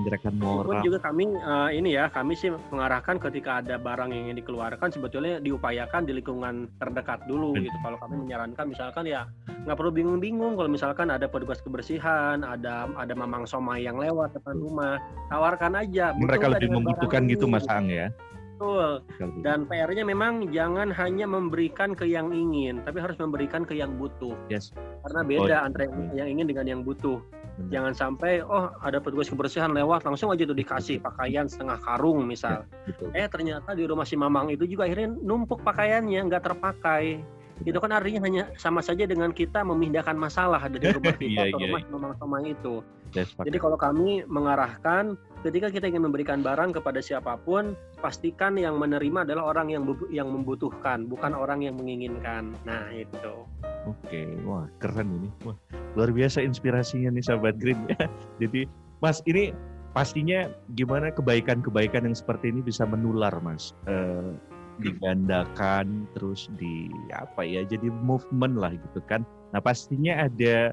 [0.07, 0.67] Gerakan moral.
[0.67, 4.89] Pun juga kami uh, ini ya kami sih mengarahkan ketika ada barang yang ingin dikeluarkan
[4.89, 7.77] sebetulnya diupayakan di lingkungan terdekat dulu gitu.
[7.85, 9.29] Kalau kami menyarankan misalkan ya
[9.67, 14.35] nggak perlu bingung-bingung kalau misalkan ada petugas kebersihan kebersihan, ada ada mamang somai yang lewat
[14.35, 14.99] depan rumah,
[15.31, 16.11] tawarkan aja.
[16.11, 18.11] Mereka lebih membutuhkan gitu Mas Ang ya.
[18.59, 18.99] Betul.
[19.39, 24.35] Dan PR-nya memang jangan hanya memberikan ke yang ingin, tapi harus memberikan ke yang butuh.
[24.51, 24.75] Yes.
[25.07, 27.23] Karena beda oh, antara yang, ingin dengan yang butuh.
[27.23, 27.71] Benar.
[27.71, 32.67] Jangan sampai oh ada petugas kebersihan lewat langsung aja tuh dikasih pakaian setengah karung misal.
[33.15, 37.23] Ya, Eh ternyata di rumah si Mamang itu juga akhirnya numpuk pakaiannya nggak terpakai
[37.67, 41.57] itu kan artinya hanya sama saja dengan kita memindahkan masalah dari rumah kita iya, ke
[41.59, 42.15] iya, rumah iya.
[42.23, 42.75] memang itu.
[43.17, 47.73] Yes, Jadi kalau kami mengarahkan ketika kita ingin memberikan barang kepada siapa pun,
[48.05, 52.53] pastikan yang menerima adalah orang yang yang membutuhkan, bukan orang yang menginginkan.
[52.69, 53.49] Nah, itu.
[53.89, 55.29] Oke, wah keren ini.
[55.41, 55.57] Wah,
[55.97, 57.97] luar biasa inspirasinya nih sahabat Green ya.
[58.45, 58.69] Jadi,
[59.01, 59.57] Mas, ini
[59.97, 60.45] pastinya
[60.77, 63.73] gimana kebaikan-kebaikan yang seperti ini bisa menular, Mas.
[63.89, 64.37] Uh,
[64.79, 69.27] digandakan terus di apa ya jadi movement lah gitu kan.
[69.51, 70.71] Nah pastinya ada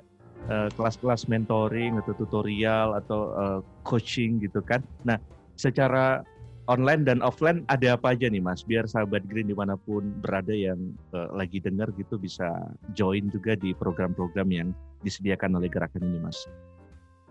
[0.49, 4.81] uh, kelas-kelas mentoring atau tutorial atau uh, coaching gitu kan.
[5.03, 5.19] Nah
[5.59, 6.23] secara
[6.66, 8.66] online dan offline ada apa aja nih mas?
[8.66, 12.47] Biar sahabat Green di mana pun berada yang uh, lagi dengar gitu bisa
[12.95, 14.69] join juga di program-program yang
[15.03, 16.38] disediakan oleh gerakan ini mas.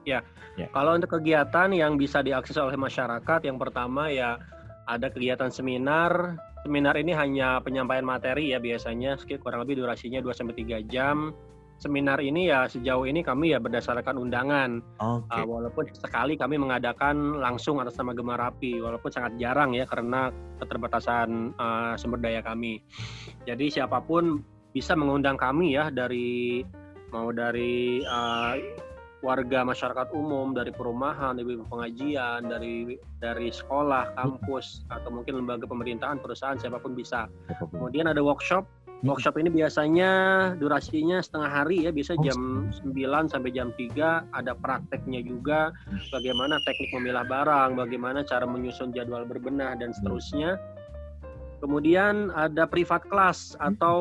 [0.05, 0.21] Ya,
[0.53, 0.69] ya.
[0.69, 4.37] kalau untuk kegiatan yang bisa diakses oleh masyarakat yang pertama ya
[4.85, 10.55] ada kegiatan seminar Seminar ini hanya penyampaian materi ya biasanya kurang lebih durasinya 2 sampai
[10.65, 11.29] 3 jam.
[11.75, 14.79] seminar ini ya sejauh ini kami ya berdasarkan undangan.
[14.95, 15.27] Oke.
[15.27, 20.31] Uh, walaupun sekali kami mengadakan langsung atas nama Gemarapi, walaupun sangat jarang ya karena
[20.63, 22.79] keterbatasan uh, sumber daya kami.
[23.43, 24.39] Jadi siapa pun
[24.71, 26.63] bisa mengundang kami ya dari
[27.11, 28.55] mau dari uh,
[29.25, 36.21] warga masyarakat umum dari perumahan, dari pengajian, dari dari sekolah, kampus atau mungkin lembaga pemerintahan,
[36.21, 37.25] perusahaan siapa pun bisa.
[37.57, 38.69] Kemudian ada workshop.
[39.01, 39.11] Hmm.
[39.11, 40.11] Workshop ini biasanya
[40.61, 45.73] durasinya setengah hari ya, bisa oh, jam 9 sampai jam 3, ada prakteknya juga
[46.13, 49.97] bagaimana teknik memilah barang, bagaimana cara menyusun jadwal berbenah dan hmm.
[49.99, 50.61] seterusnya.
[51.59, 53.73] Kemudian ada privat class hmm.
[53.73, 53.99] atau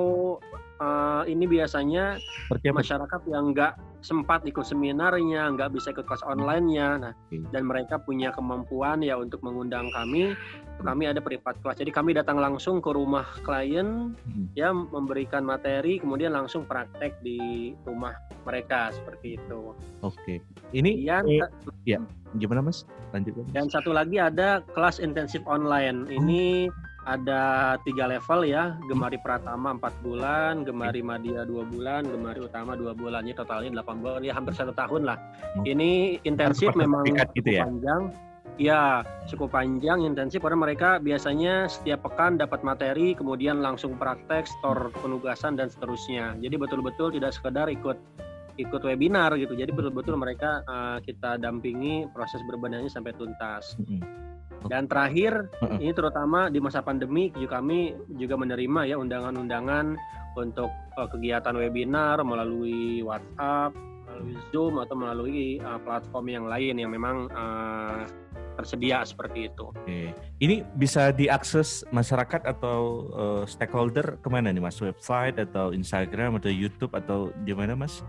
[0.78, 2.20] uh, ini biasanya
[2.52, 6.88] masyarakat yang enggak sempat ikut seminarnya, nggak bisa ikut kelas online-nya.
[7.00, 7.12] Nah,
[7.48, 10.36] dan mereka punya kemampuan ya untuk mengundang kami.
[10.84, 11.80] Kami ada privat kelas.
[11.80, 14.52] Jadi kami datang langsung ke rumah klien hmm.
[14.58, 18.12] ya memberikan materi kemudian langsung praktek di rumah
[18.44, 19.72] mereka seperti itu.
[20.04, 20.44] Oke.
[20.76, 21.48] Ini yang eh,
[21.88, 22.02] ya
[22.36, 22.84] gimana Mas?
[23.16, 23.38] Lanjut.
[23.54, 26.10] Dan satu lagi ada kelas intensif online.
[26.10, 32.40] Ini hmm ada tiga level ya Gemari Pratama empat bulan Gemari Madia dua bulan Gemari
[32.40, 35.16] Utama dua bulan ini totalnya delapan bulan ya hampir satu tahun lah
[35.60, 35.64] hmm.
[35.68, 37.04] ini intensif memang
[37.36, 37.68] gitu ya?
[37.68, 38.12] panjang
[38.56, 44.94] ya cukup panjang intensif karena mereka biasanya setiap pekan dapat materi kemudian langsung praktek store
[45.02, 47.98] penugasan dan seterusnya jadi betul-betul tidak sekedar ikut
[48.54, 54.24] ikut webinar gitu jadi betul-betul mereka uh, kita dampingi proses berbenahnya sampai tuntas hmm.
[54.64, 55.76] Dan terakhir, uh-uh.
[55.76, 59.98] ini terutama di masa pandemi juga kami juga menerima ya undangan-undangan
[60.40, 63.76] untuk uh, kegiatan webinar melalui WhatsApp,
[64.08, 68.08] melalui Zoom atau melalui uh, platform yang lain yang memang uh,
[68.54, 69.74] tersedia seperti itu.
[69.74, 70.14] Oke.
[70.38, 74.78] Ini bisa diakses masyarakat atau uh, stakeholder ke mana nih mas?
[74.78, 78.00] Website atau Instagram atau YouTube atau di mana mas?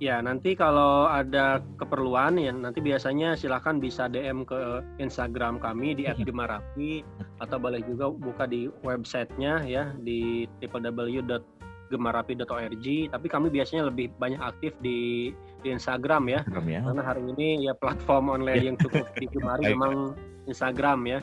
[0.00, 6.08] Ya, nanti kalau ada keperluan ya nanti biasanya silahkan bisa DM ke Instagram kami di.
[6.08, 7.04] @gemarapi
[7.36, 12.86] atau boleh juga buka di websitenya ya di www.gemarapi.org.
[13.12, 16.48] Tapi kami biasanya lebih banyak aktif di di Instagram ya.
[16.64, 16.80] Ya.
[16.80, 20.16] Karena hari ini ya platform online yang cukup digemari memang
[20.48, 21.20] Instagram ya.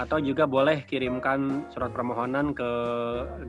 [0.00, 2.64] Atau juga boleh kirimkan surat permohonan ke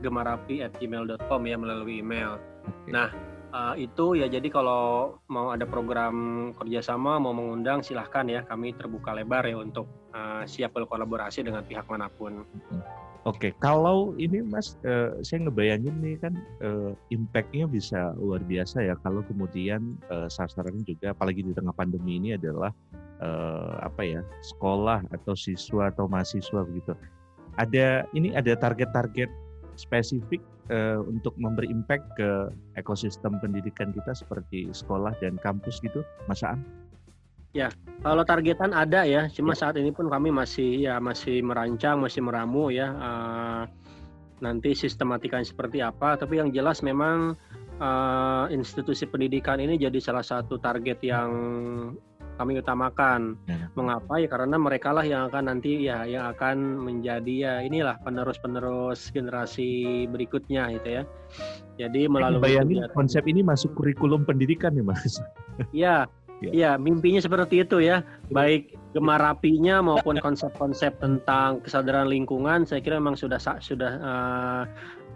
[0.04, 2.36] gemarapi@gmail.com ya melalui email.
[2.62, 2.92] Okay.
[2.92, 3.08] Nah,
[3.52, 9.12] uh, itu ya jadi kalau mau ada program kerjasama mau mengundang silahkan ya kami terbuka
[9.12, 9.86] lebar ya untuk
[10.16, 12.42] uh, siap berkolaborasi dengan pihak mana pun.
[13.22, 13.52] Oke, okay.
[13.62, 19.22] kalau ini Mas, uh, saya ngebayangin nih kan uh, impact-nya bisa luar biasa ya kalau
[19.22, 22.74] kemudian uh, sasarannya juga, apalagi di tengah pandemi ini adalah
[23.22, 26.98] uh, apa ya sekolah atau siswa atau mahasiswa begitu.
[27.62, 29.30] Ada ini ada target-target
[29.78, 32.48] spesifik uh, untuk memberi impact ke
[32.80, 36.64] ekosistem pendidikan kita seperti sekolah dan kampus gitu, Mas Aan?
[37.52, 37.68] Ya,
[38.00, 39.68] kalau targetan ada ya, cuma ya.
[39.68, 43.62] saat ini pun kami masih ya masih merancang, masih meramu ya uh,
[44.40, 46.16] nanti sistematikanya seperti apa.
[46.16, 47.36] Tapi yang jelas memang
[47.76, 51.30] uh, institusi pendidikan ini jadi salah satu target yang
[52.42, 53.38] kami utamakan.
[53.46, 53.70] Ya.
[53.78, 59.14] Mengapa ya karena mereka lah yang akan nanti ya yang akan menjadi ya inilah penerus-penerus
[59.14, 61.02] generasi berikutnya gitu ya.
[61.78, 65.22] Jadi melalui bayangin konsep ini masuk kurikulum pendidikan nih Mas.
[65.70, 66.10] Iya.
[66.42, 68.02] Iya, mimpinya seperti itu ya.
[68.34, 74.62] Baik gemar apinya maupun konsep-konsep tentang kesadaran lingkungan saya kira memang sudah sudah uh,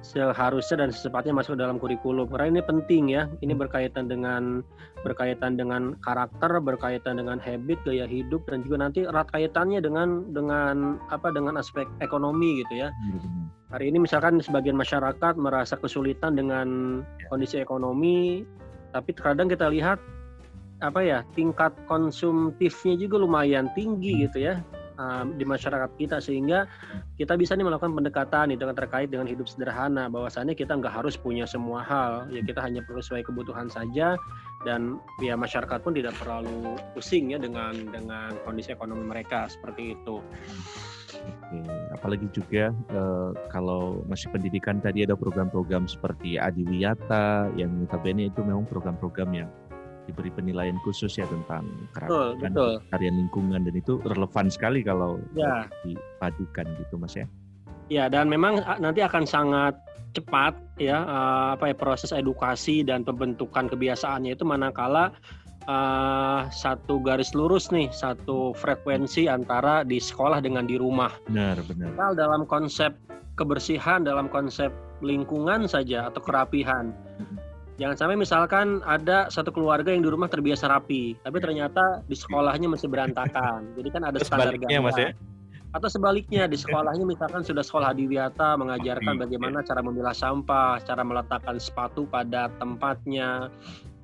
[0.07, 3.63] seharusnya dan secepatnya masuk dalam kurikulum karena ini penting ya ini hmm.
[3.67, 4.63] berkaitan dengan
[5.03, 11.03] berkaitan dengan karakter berkaitan dengan habit gaya hidup dan juga nanti erat kaitannya dengan dengan
[11.11, 12.95] apa dengan aspek ekonomi gitu ya
[13.75, 17.27] hari ini misalkan sebagian masyarakat merasa kesulitan dengan ya.
[17.27, 18.47] kondisi ekonomi
[18.95, 19.99] tapi terkadang kita lihat
[20.85, 24.21] apa ya tingkat konsumtifnya juga lumayan tinggi hmm.
[24.29, 24.55] gitu ya
[25.37, 26.65] di masyarakat kita sehingga
[27.21, 31.15] kita bisa nih melakukan pendekatan itu dengan terkait dengan hidup sederhana bahwasannya kita nggak harus
[31.21, 34.17] punya semua hal ya kita hanya perlu sesuai kebutuhan saja
[34.65, 40.25] dan ya masyarakat pun tidak terlalu pusing ya dengan dengan kondisi ekonomi mereka seperti itu.
[41.27, 41.59] Oke,
[41.95, 48.67] apalagi juga eh, kalau masih pendidikan tadi ada program-program seperti Adiwiyata yang notabene itu memang
[48.67, 49.51] program-program yang
[50.07, 51.67] diberi penilaian khusus ya tentang
[52.95, 55.67] karya lingkungan dan itu relevan sekali kalau ya.
[55.83, 57.27] dipadukan gitu mas ya.
[57.87, 59.75] Ya dan memang nanti akan sangat
[60.15, 61.05] cepat ya
[61.55, 65.13] apa ya proses edukasi dan pembentukan kebiasaannya itu manakala
[65.69, 71.13] uh, satu garis lurus nih satu frekuensi antara di sekolah dengan di rumah.
[71.29, 71.93] Benar benar.
[71.95, 72.97] Kalau dalam konsep
[73.37, 74.73] kebersihan dalam konsep
[75.05, 76.97] lingkungan saja atau kerapihan
[77.77, 82.73] Jangan sampai misalkan ada satu keluarga yang di rumah terbiasa rapi, tapi ternyata di sekolahnya
[82.73, 83.69] masih berantakan.
[83.77, 84.81] Jadi kan ada standar ganda.
[84.81, 85.13] Mas ya?
[85.77, 91.61] Atau sebaliknya di sekolahnya misalkan sudah sekolah adiwiyata mengajarkan bagaimana cara memilah sampah, cara meletakkan
[91.61, 93.53] sepatu pada tempatnya,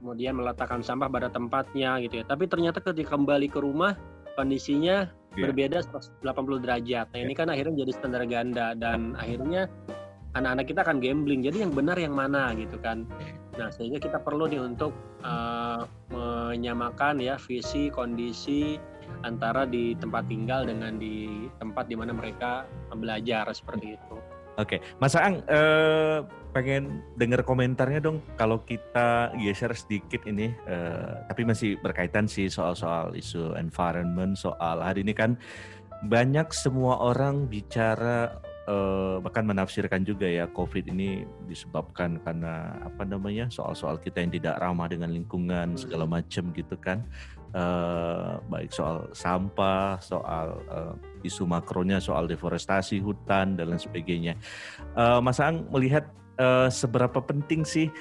[0.05, 2.25] kemudian meletakkan sampah pada tempatnya gitu ya.
[2.29, 3.97] Tapi ternyata ketika kembali ke rumah
[4.37, 5.49] kondisinya yeah.
[5.49, 5.81] berbeda
[6.21, 7.07] 180 derajat.
[7.09, 7.25] Nah, yeah.
[7.25, 9.73] ini kan akhirnya jadi standar ganda dan akhirnya
[10.35, 11.41] anak-anak kita akan gambling.
[11.45, 13.05] Jadi yang benar yang mana gitu kan.
[13.57, 18.81] Nah, sehingga kita perlu nih untuk uh, menyamakan ya visi, kondisi
[19.23, 22.65] antara di tempat tinggal dengan di tempat di mana mereka
[22.97, 24.17] belajar seperti itu.
[24.61, 24.79] Oke, okay.
[25.01, 26.21] Mas Aang eh,
[26.53, 33.17] pengen dengar komentarnya dong kalau kita geser sedikit ini, eh, tapi masih berkaitan sih soal-soal
[33.17, 35.41] isu environment, soal hari ini kan
[36.05, 43.51] banyak semua orang bicara uh, bahkan menafsirkan juga ya COVID ini disebabkan karena apa namanya
[43.51, 47.03] soal-soal kita yang tidak ramah dengan lingkungan segala macam gitu kan.
[47.53, 54.41] Uh, baik soal sampah soal uh, isu makronya soal deforestasi hutan dan lain sebagainya.
[54.97, 56.09] Uh, Mas Ang melihat
[56.41, 57.93] uh, seberapa penting sih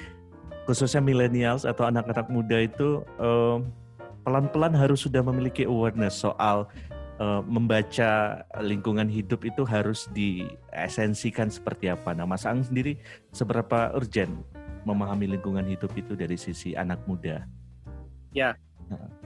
[0.64, 3.02] khususnya millennials atau anak-anak muda itu
[4.22, 6.70] pelan-pelan uh, harus sudah memiliki awareness soal
[7.22, 12.10] uh, membaca lingkungan hidup itu harus diesensikan seperti apa.
[12.10, 12.98] Nah, Mas Ang sendiri
[13.30, 14.34] seberapa urgent
[14.82, 17.46] memahami lingkungan hidup itu dari sisi anak muda?
[18.34, 18.58] Ya,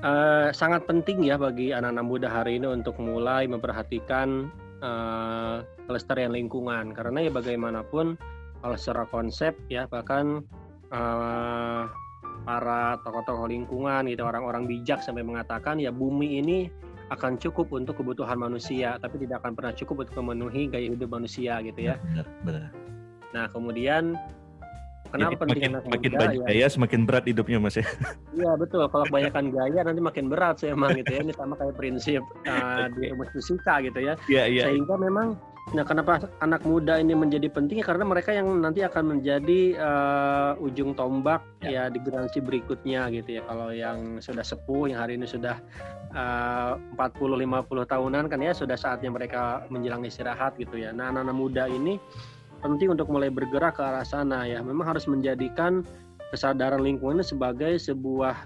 [0.04, 4.52] uh, sangat penting ya bagi anak-anak muda hari ini untuk mulai memperhatikan
[4.84, 8.20] uh, kelestarian lingkungan karena ya bagaimanapun
[8.60, 10.42] kalau secara konsep ya bahkan
[10.90, 11.86] uh,
[12.42, 16.70] para tokoh-tokoh lingkungan gitu orang-orang bijak sampai mengatakan ya bumi ini
[17.06, 21.62] akan cukup untuk kebutuhan manusia, tapi tidak akan pernah cukup untuk memenuhi gaya hidup manusia
[21.62, 21.94] gitu ya.
[22.02, 22.70] Benar, benar.
[23.30, 24.18] Nah kemudian
[25.14, 26.46] kenapa Jadi, penting makin, makin banyak ya?
[26.50, 27.86] gaya semakin berat hidupnya mas ya?
[28.34, 28.82] Iya betul.
[28.90, 31.20] Kalau kebanyakan gaya nanti makin berat sih emang gitu ya.
[31.22, 34.14] Ini sama kayak prinsip uh, di rumus fisika gitu ya.
[34.26, 34.62] Iya iya.
[34.66, 35.38] Sehingga memang
[35.74, 37.82] Nah, kenapa anak muda ini menjadi penting?
[37.82, 41.90] Karena mereka yang nanti akan menjadi uh, ujung tombak ya.
[41.90, 43.42] ya di generasi berikutnya gitu ya.
[43.50, 45.58] Kalau yang sudah sepuh, yang hari ini sudah
[46.14, 50.94] uh, 40-50 tahunan kan ya sudah saatnya mereka menjelang istirahat gitu ya.
[50.94, 51.98] Nah, anak-anak muda ini
[52.62, 54.62] penting untuk mulai bergerak ke arah sana ya.
[54.62, 55.82] Memang harus menjadikan
[56.30, 58.38] kesadaran lingkungan sebagai sebuah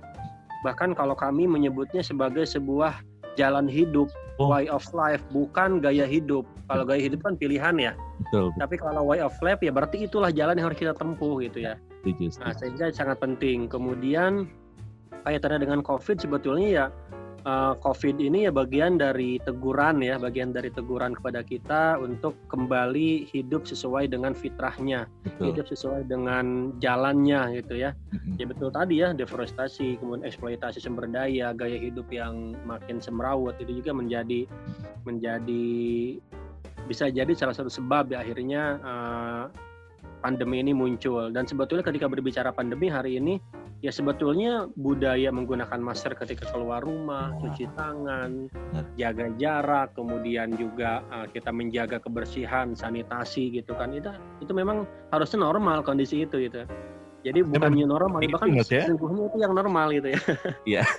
[0.64, 3.00] bahkan kalau kami menyebutnya sebagai sebuah
[3.36, 4.08] jalan hidup
[4.40, 4.48] oh.
[4.48, 6.48] way of life bukan gaya hidup.
[6.66, 7.92] Kalau gaya hidup kan pilihan ya.
[8.24, 11.68] Betul, Tapi kalau way of life ya berarti itulah jalan yang harus kita tempuh gitu
[11.68, 11.76] ya.
[12.40, 13.68] Nah, sehingga sangat penting.
[13.68, 14.48] Kemudian
[15.28, 16.86] kaitannya dengan COVID sebetulnya ya
[17.44, 23.28] uh, COVID ini ya bagian dari teguran ya, bagian dari teguran kepada kita untuk kembali
[23.28, 25.52] hidup sesuai dengan fitrahnya, betul.
[25.52, 27.96] hidup sesuai dengan jalannya gitu ya.
[28.36, 33.80] Ya betul tadi ya, deforestasi, kemudian eksploitasi sumber daya, gaya hidup yang makin semrawut itu
[33.84, 34.44] juga menjadi
[35.08, 35.68] menjadi
[36.90, 39.44] bisa jadi salah satu sebab ya akhirnya uh,
[40.20, 41.32] pandemi ini muncul.
[41.32, 43.40] Dan sebetulnya ketika berbicara pandemi hari ini
[43.80, 48.46] ya sebetulnya budaya menggunakan masker ketika keluar rumah, cuci tangan,
[49.00, 53.90] jaga jarak, kemudian juga uh, kita menjaga kebersihan, sanitasi gitu kan.
[53.96, 54.12] Itu
[54.44, 56.68] itu memang harusnya normal kondisi itu gitu.
[57.20, 58.64] Jadi bukan new normal, bahkan ya?
[58.64, 60.20] sesungguhnya itu yang normal gitu ya.
[60.64, 60.82] Iya.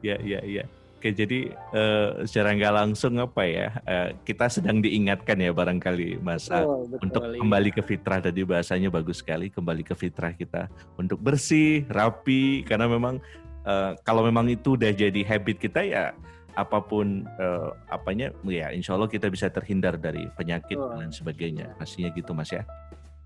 [0.00, 0.64] Iya, iya, iya.
[1.00, 6.52] Oke, jadi uh, secara nggak langsung apa ya, uh, kita sedang diingatkan ya barangkali Mas
[6.52, 7.40] oh, betul, untuk iya.
[7.40, 8.20] kembali ke fitrah.
[8.20, 10.68] Tadi bahasanya bagus sekali, kembali ke fitrah kita
[11.00, 12.68] untuk bersih, rapi.
[12.68, 13.16] Karena memang
[13.64, 16.12] uh, kalau memang itu udah jadi habit kita ya
[16.52, 21.00] apa pun uh, apanya, ya Insya Allah kita bisa terhindar dari penyakit oh.
[21.00, 21.80] dan sebagainya.
[21.80, 22.60] Pastinya gitu Mas ya.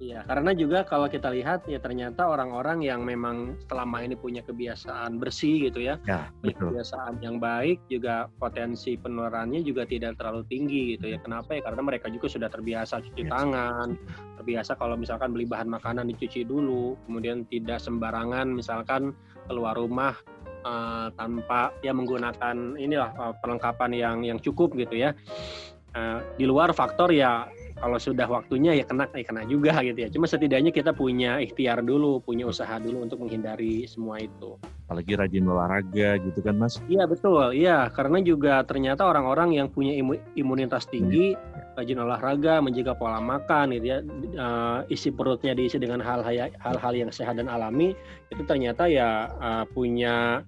[0.03, 5.23] Iya, karena juga kalau kita lihat ya ternyata orang-orang yang memang selama ini punya kebiasaan
[5.23, 10.99] bersih gitu ya, ya punya kebiasaan yang baik juga potensi penularannya juga tidak terlalu tinggi
[10.99, 11.23] gitu ya.
[11.23, 11.63] Kenapa ya?
[11.63, 13.31] Karena mereka juga sudah terbiasa cuci ya.
[13.31, 13.95] tangan,
[14.43, 19.15] terbiasa kalau misalkan beli bahan makanan dicuci dulu, kemudian tidak sembarangan misalkan
[19.47, 20.19] keluar rumah
[20.67, 25.15] uh, tanpa ya menggunakan inilah uh, perlengkapan yang yang cukup gitu ya.
[25.95, 27.47] Uh, di luar faktor ya
[27.79, 30.09] kalau sudah waktunya ya kena ya kena juga gitu ya.
[30.11, 34.57] Cuma setidaknya kita punya ikhtiar dulu, punya usaha dulu untuk menghindari semua itu.
[34.87, 36.79] Apalagi rajin olahraga gitu kan Mas?
[36.87, 39.97] Iya betul, iya karena juga ternyata orang-orang yang punya
[40.37, 41.77] imunitas tinggi, hmm.
[41.81, 43.99] rajin olahraga, menjaga pola makan gitu ya,
[44.39, 47.97] uh, isi perutnya diisi dengan hal-hal hal-hal yang sehat dan alami,
[48.29, 50.45] itu ternyata ya uh, punya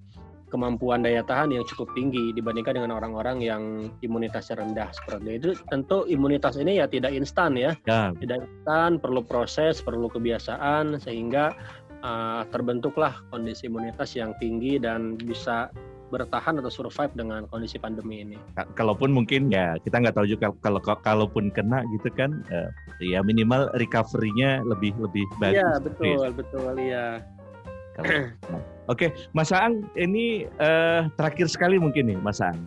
[0.49, 5.51] kemampuan daya tahan yang cukup tinggi dibandingkan dengan orang-orang yang imunitasnya rendah seperti itu.
[5.70, 8.14] Tentu imunitas ini ya tidak instan ya, ya.
[8.22, 11.51] tidak instan, perlu proses, perlu kebiasaan sehingga
[12.07, 15.70] uh, terbentuklah kondisi imunitas yang tinggi dan bisa
[16.07, 18.38] bertahan atau survive dengan kondisi pandemi ini.
[18.78, 22.70] Kalaupun mungkin ya kita nggak tahu juga kalau kalaupun kena gitu kan uh,
[23.03, 25.59] ya minimal recovery-nya lebih lebih bagus.
[25.59, 26.30] Iya betul ya.
[26.30, 27.07] betul iya.
[28.87, 32.62] Oke, Mas Aang, ini uh, terakhir sekali mungkin nih, Mas Aang.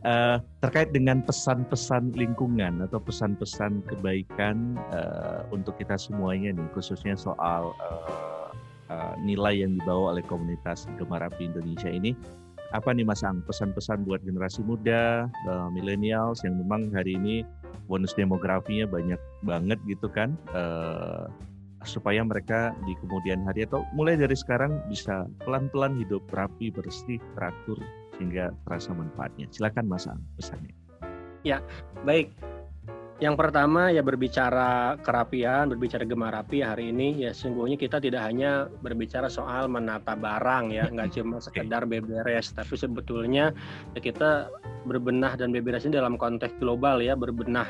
[0.00, 7.76] Uh, terkait dengan pesan-pesan lingkungan atau pesan-pesan kebaikan uh, untuk kita semuanya nih, khususnya soal
[7.76, 8.48] uh,
[8.88, 12.16] uh, nilai yang dibawa oleh komunitas Gemar Api Indonesia ini,
[12.72, 17.44] apa nih Mas Ang pesan-pesan buat generasi muda, uh, millennials yang memang hari ini
[17.84, 21.28] bonus demografinya banyak banget gitu kan, uh,
[21.84, 27.80] supaya mereka di kemudian hari atau mulai dari sekarang bisa pelan-pelan hidup rapi, bersih, teratur
[28.20, 29.48] sehingga terasa manfaatnya.
[29.48, 30.76] Silakan Mas Ang pesannya.
[31.40, 31.64] Ya,
[32.04, 32.28] baik.
[33.20, 39.28] Yang pertama ya berbicara kerapian, berbicara gemarapi hari ini ya sungguhnya kita tidak hanya berbicara
[39.28, 43.52] soal menata barang ya, nggak cuma sekedar beberes, tapi sebetulnya
[43.92, 44.48] ya kita
[44.88, 47.68] berbenah dan beberes ini dalam konteks global ya, berbenah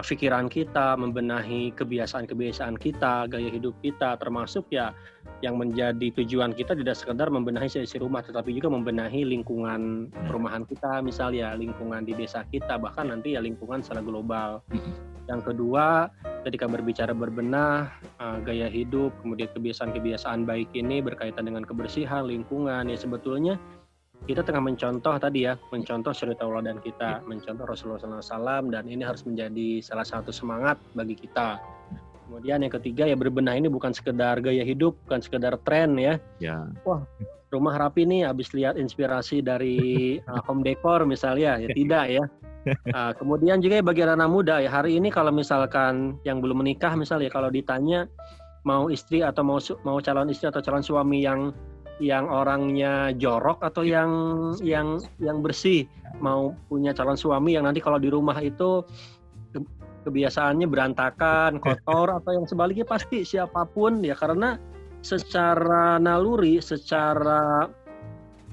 [0.00, 4.96] pikiran kita, membenahi kebiasaan-kebiasaan kita, gaya hidup kita, termasuk ya
[5.44, 10.24] yang menjadi tujuan kita tidak sekedar membenahi sisi rumah, tetapi juga membenahi lingkungan hmm.
[10.32, 14.64] perumahan kita, misalnya lingkungan di desa kita, bahkan nanti ya lingkungan secara global.
[14.72, 14.96] Hmm.
[15.28, 16.08] Yang kedua,
[16.48, 22.96] ketika berbicara berbenah, uh, gaya hidup, kemudian kebiasaan-kebiasaan baik ini berkaitan dengan kebersihan, lingkungan, ya
[22.96, 23.60] sebetulnya
[24.22, 27.26] kita tengah mencontoh tadi ya, mencontoh suri tauladan kita, ya.
[27.26, 31.58] mencontoh Rasulullah SAW dan ini harus menjadi salah satu semangat bagi kita.
[32.26, 36.16] Kemudian yang ketiga ya berbenah ini bukan sekedar gaya hidup, bukan sekedar tren ya.
[36.38, 36.70] Ya.
[36.86, 37.02] Wah,
[37.50, 39.76] rumah rapi nih habis lihat inspirasi dari
[40.30, 42.24] uh, home decor misalnya, ya tidak ya.
[42.62, 46.94] Uh, kemudian juga ya bagi anak muda ya hari ini kalau misalkan yang belum menikah
[46.94, 48.06] misalnya kalau ditanya
[48.62, 51.50] mau istri atau mau mau calon istri atau calon suami yang
[52.02, 54.10] yang orangnya jorok atau yang
[54.58, 55.86] yang yang bersih
[56.18, 58.82] mau punya calon suami yang nanti kalau di rumah itu
[60.02, 64.58] kebiasaannya berantakan kotor atau yang sebaliknya pasti siapa pun ya karena
[65.06, 67.70] secara naluri secara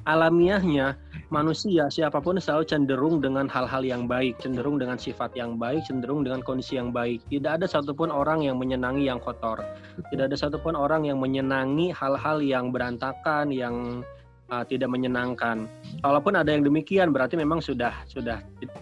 [0.05, 0.93] alamiahnya
[1.29, 6.25] manusia siapa pun selalu cenderung dengan hal-hal yang baik, cenderung dengan sifat yang baik, cenderung
[6.25, 7.21] dengan kondisi yang baik.
[7.29, 9.61] Tidak ada satupun orang yang menyenangi yang kotor.
[10.09, 14.01] Tidak ada satupun orang yang menyenangi hal-hal yang berantakan, yang
[14.49, 15.69] uh, tidak menyenangkan.
[16.01, 18.41] Kalaupun ada yang demikian, berarti memang sudah sudah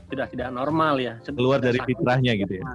[0.10, 1.20] sudah tidak normal ya.
[1.28, 2.66] Keluar dari fitrahnya gitu ya.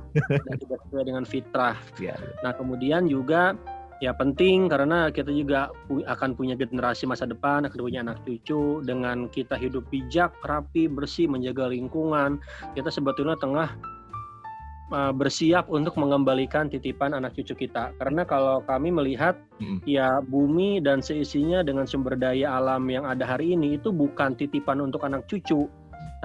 [0.60, 1.76] Tidak sesuai dengan fitrah.
[2.02, 2.18] Ya.
[2.42, 3.54] Nah kemudian juga
[4.02, 8.82] ya penting karena kita juga akan punya generasi masa depan, akan punya anak cucu.
[8.82, 12.42] Dengan kita hidup bijak, rapi, bersih, menjaga lingkungan,
[12.74, 13.70] kita sebetulnya tengah
[14.90, 17.94] uh, bersiap untuk mengembalikan titipan anak cucu kita.
[18.02, 19.86] Karena kalau kami melihat hmm.
[19.86, 24.82] ya bumi dan seisinya dengan sumber daya alam yang ada hari ini itu bukan titipan
[24.82, 25.70] untuk anak cucu,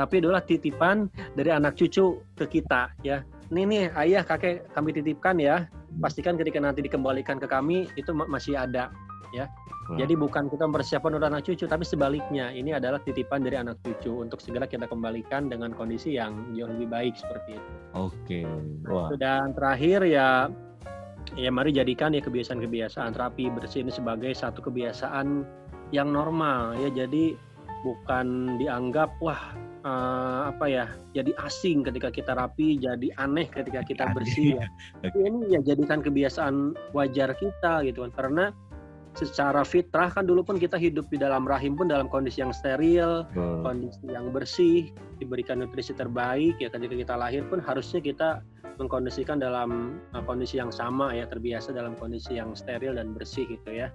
[0.02, 3.22] tapi adalah titipan dari anak cucu ke kita ya.
[3.48, 8.58] Ini nih ayah kakek kami titipkan ya pastikan ketika nanti dikembalikan ke kami itu masih
[8.58, 8.94] ada
[9.36, 9.50] ya.
[9.88, 9.96] Hmm.
[9.96, 14.20] Jadi bukan kita mempersiapkan untuk anak cucu, tapi sebaliknya ini adalah titipan dari anak cucu
[14.20, 17.72] untuk segera kita kembalikan dengan kondisi yang jauh lebih baik seperti itu.
[17.96, 18.44] Oke.
[18.92, 19.16] Wah.
[19.16, 20.52] Dan terakhir ya,
[21.40, 25.48] ya mari jadikan ya kebiasaan-kebiasaan rapi bersih ini sebagai satu kebiasaan
[25.96, 26.92] yang normal ya.
[26.92, 27.40] Jadi
[27.86, 29.54] bukan dianggap wah
[29.86, 34.66] uh, apa ya jadi asing ketika kita rapi jadi aneh ketika kita bersih ya.
[35.04, 38.46] Tapi ini ya jadikan kebiasaan wajar kita gitu kan karena
[39.18, 43.26] secara fitrah kan dulu pun kita hidup di dalam rahim pun dalam kondisi yang steril,
[43.34, 43.66] hmm.
[43.66, 48.46] kondisi yang bersih, diberikan nutrisi terbaik ya ketika kita lahir pun harusnya kita
[48.78, 53.74] mengkondisikan dalam uh, kondisi yang sama ya terbiasa dalam kondisi yang steril dan bersih gitu
[53.74, 53.90] ya.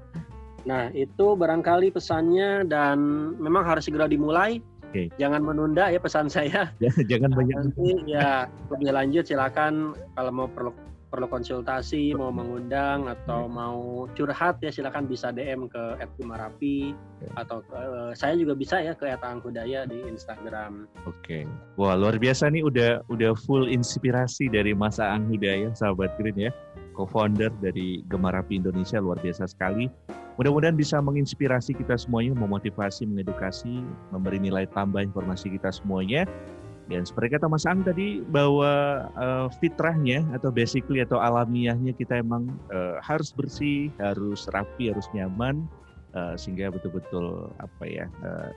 [0.63, 2.99] Nah, itu barangkali pesannya dan
[3.39, 5.09] memang harus segera dimulai Okay.
[5.17, 6.69] Jangan menunda ya pesan saya.
[6.85, 7.57] Ya, jangan banyak.
[7.57, 10.69] Nanti ya lebih lanjut silakan kalau mau perlu
[11.09, 17.29] perlu konsultasi, mau mengundang atau mau curhat ya silakan bisa DM ke @marapi okay.
[17.37, 17.77] atau ke,
[18.17, 20.89] saya juga bisa ya ke @angkudaya di Instagram.
[21.05, 21.45] Oke.
[21.45, 21.45] Okay.
[21.77, 26.53] Wah, luar biasa nih udah udah full inspirasi dari Mas Aang Hidayah sahabat Green ya.
[26.93, 29.89] Co-founder dari Gemarapi Indonesia luar biasa sekali.
[30.41, 36.25] Mudah-mudahan bisa menginspirasi kita semuanya, memotivasi, mengedukasi, memberi nilai tambah informasi kita semuanya.
[36.91, 42.51] Dan seperti kata Mas Ang tadi bahwa uh, fitrahnya atau basically atau alamiahnya kita emang
[42.75, 45.69] uh, harus bersih, harus rapi, harus nyaman.
[46.17, 48.51] uh, sehingga betul-betul apa ya uh,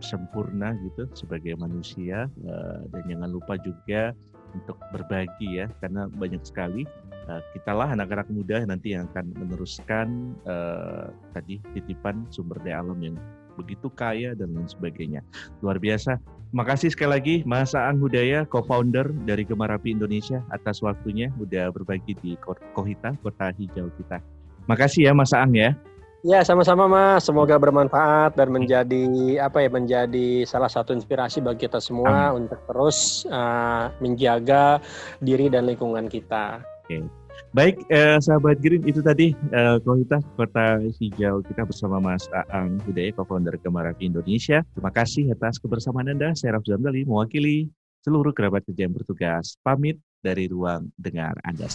[0.00, 4.12] sempurna gitu sebagai manusia uh, dan jangan lupa juga
[4.54, 6.84] untuk berbagi ya karena banyak sekali
[7.28, 13.16] uh, kitalah anak-anak muda nanti yang akan meneruskan uh, tadi titipan sumber daya alam yang
[13.58, 15.20] begitu kaya dan lain sebagainya
[15.60, 16.16] luar biasa
[16.50, 22.34] Makasih sekali lagi Mas Aang Hudaya, co-founder dari Gemarapi Indonesia atas waktunya udah berbagi di
[22.74, 24.18] Kohita, kota hijau kita.
[24.66, 25.78] Makasih ya Mas Aang ya.
[26.20, 27.24] Ya, sama-sama Mas.
[27.24, 32.44] Semoga bermanfaat dan menjadi apa ya, menjadi salah satu inspirasi bagi kita semua Amin.
[32.44, 34.84] untuk terus uh, menjaga
[35.24, 36.60] diri dan lingkungan kita.
[36.84, 37.08] Oke.
[37.50, 43.16] Baik, eh, sahabat Green itu tadi eh, Kohita Kota Hijau kita bersama Mas Aang Hidayah,
[43.16, 44.62] co-founder Gemarapi Indonesia.
[44.76, 46.30] Terima kasih atas kebersamaan Anda.
[46.36, 47.66] Saya Rafzal Dali, mewakili
[48.06, 49.58] seluruh kerabat kerja yang bertugas.
[49.66, 51.66] Pamit dari ruang dengar Anda.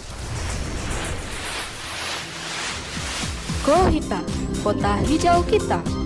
[3.66, 4.22] Kohita,
[4.62, 6.05] Kota Hijau Kita.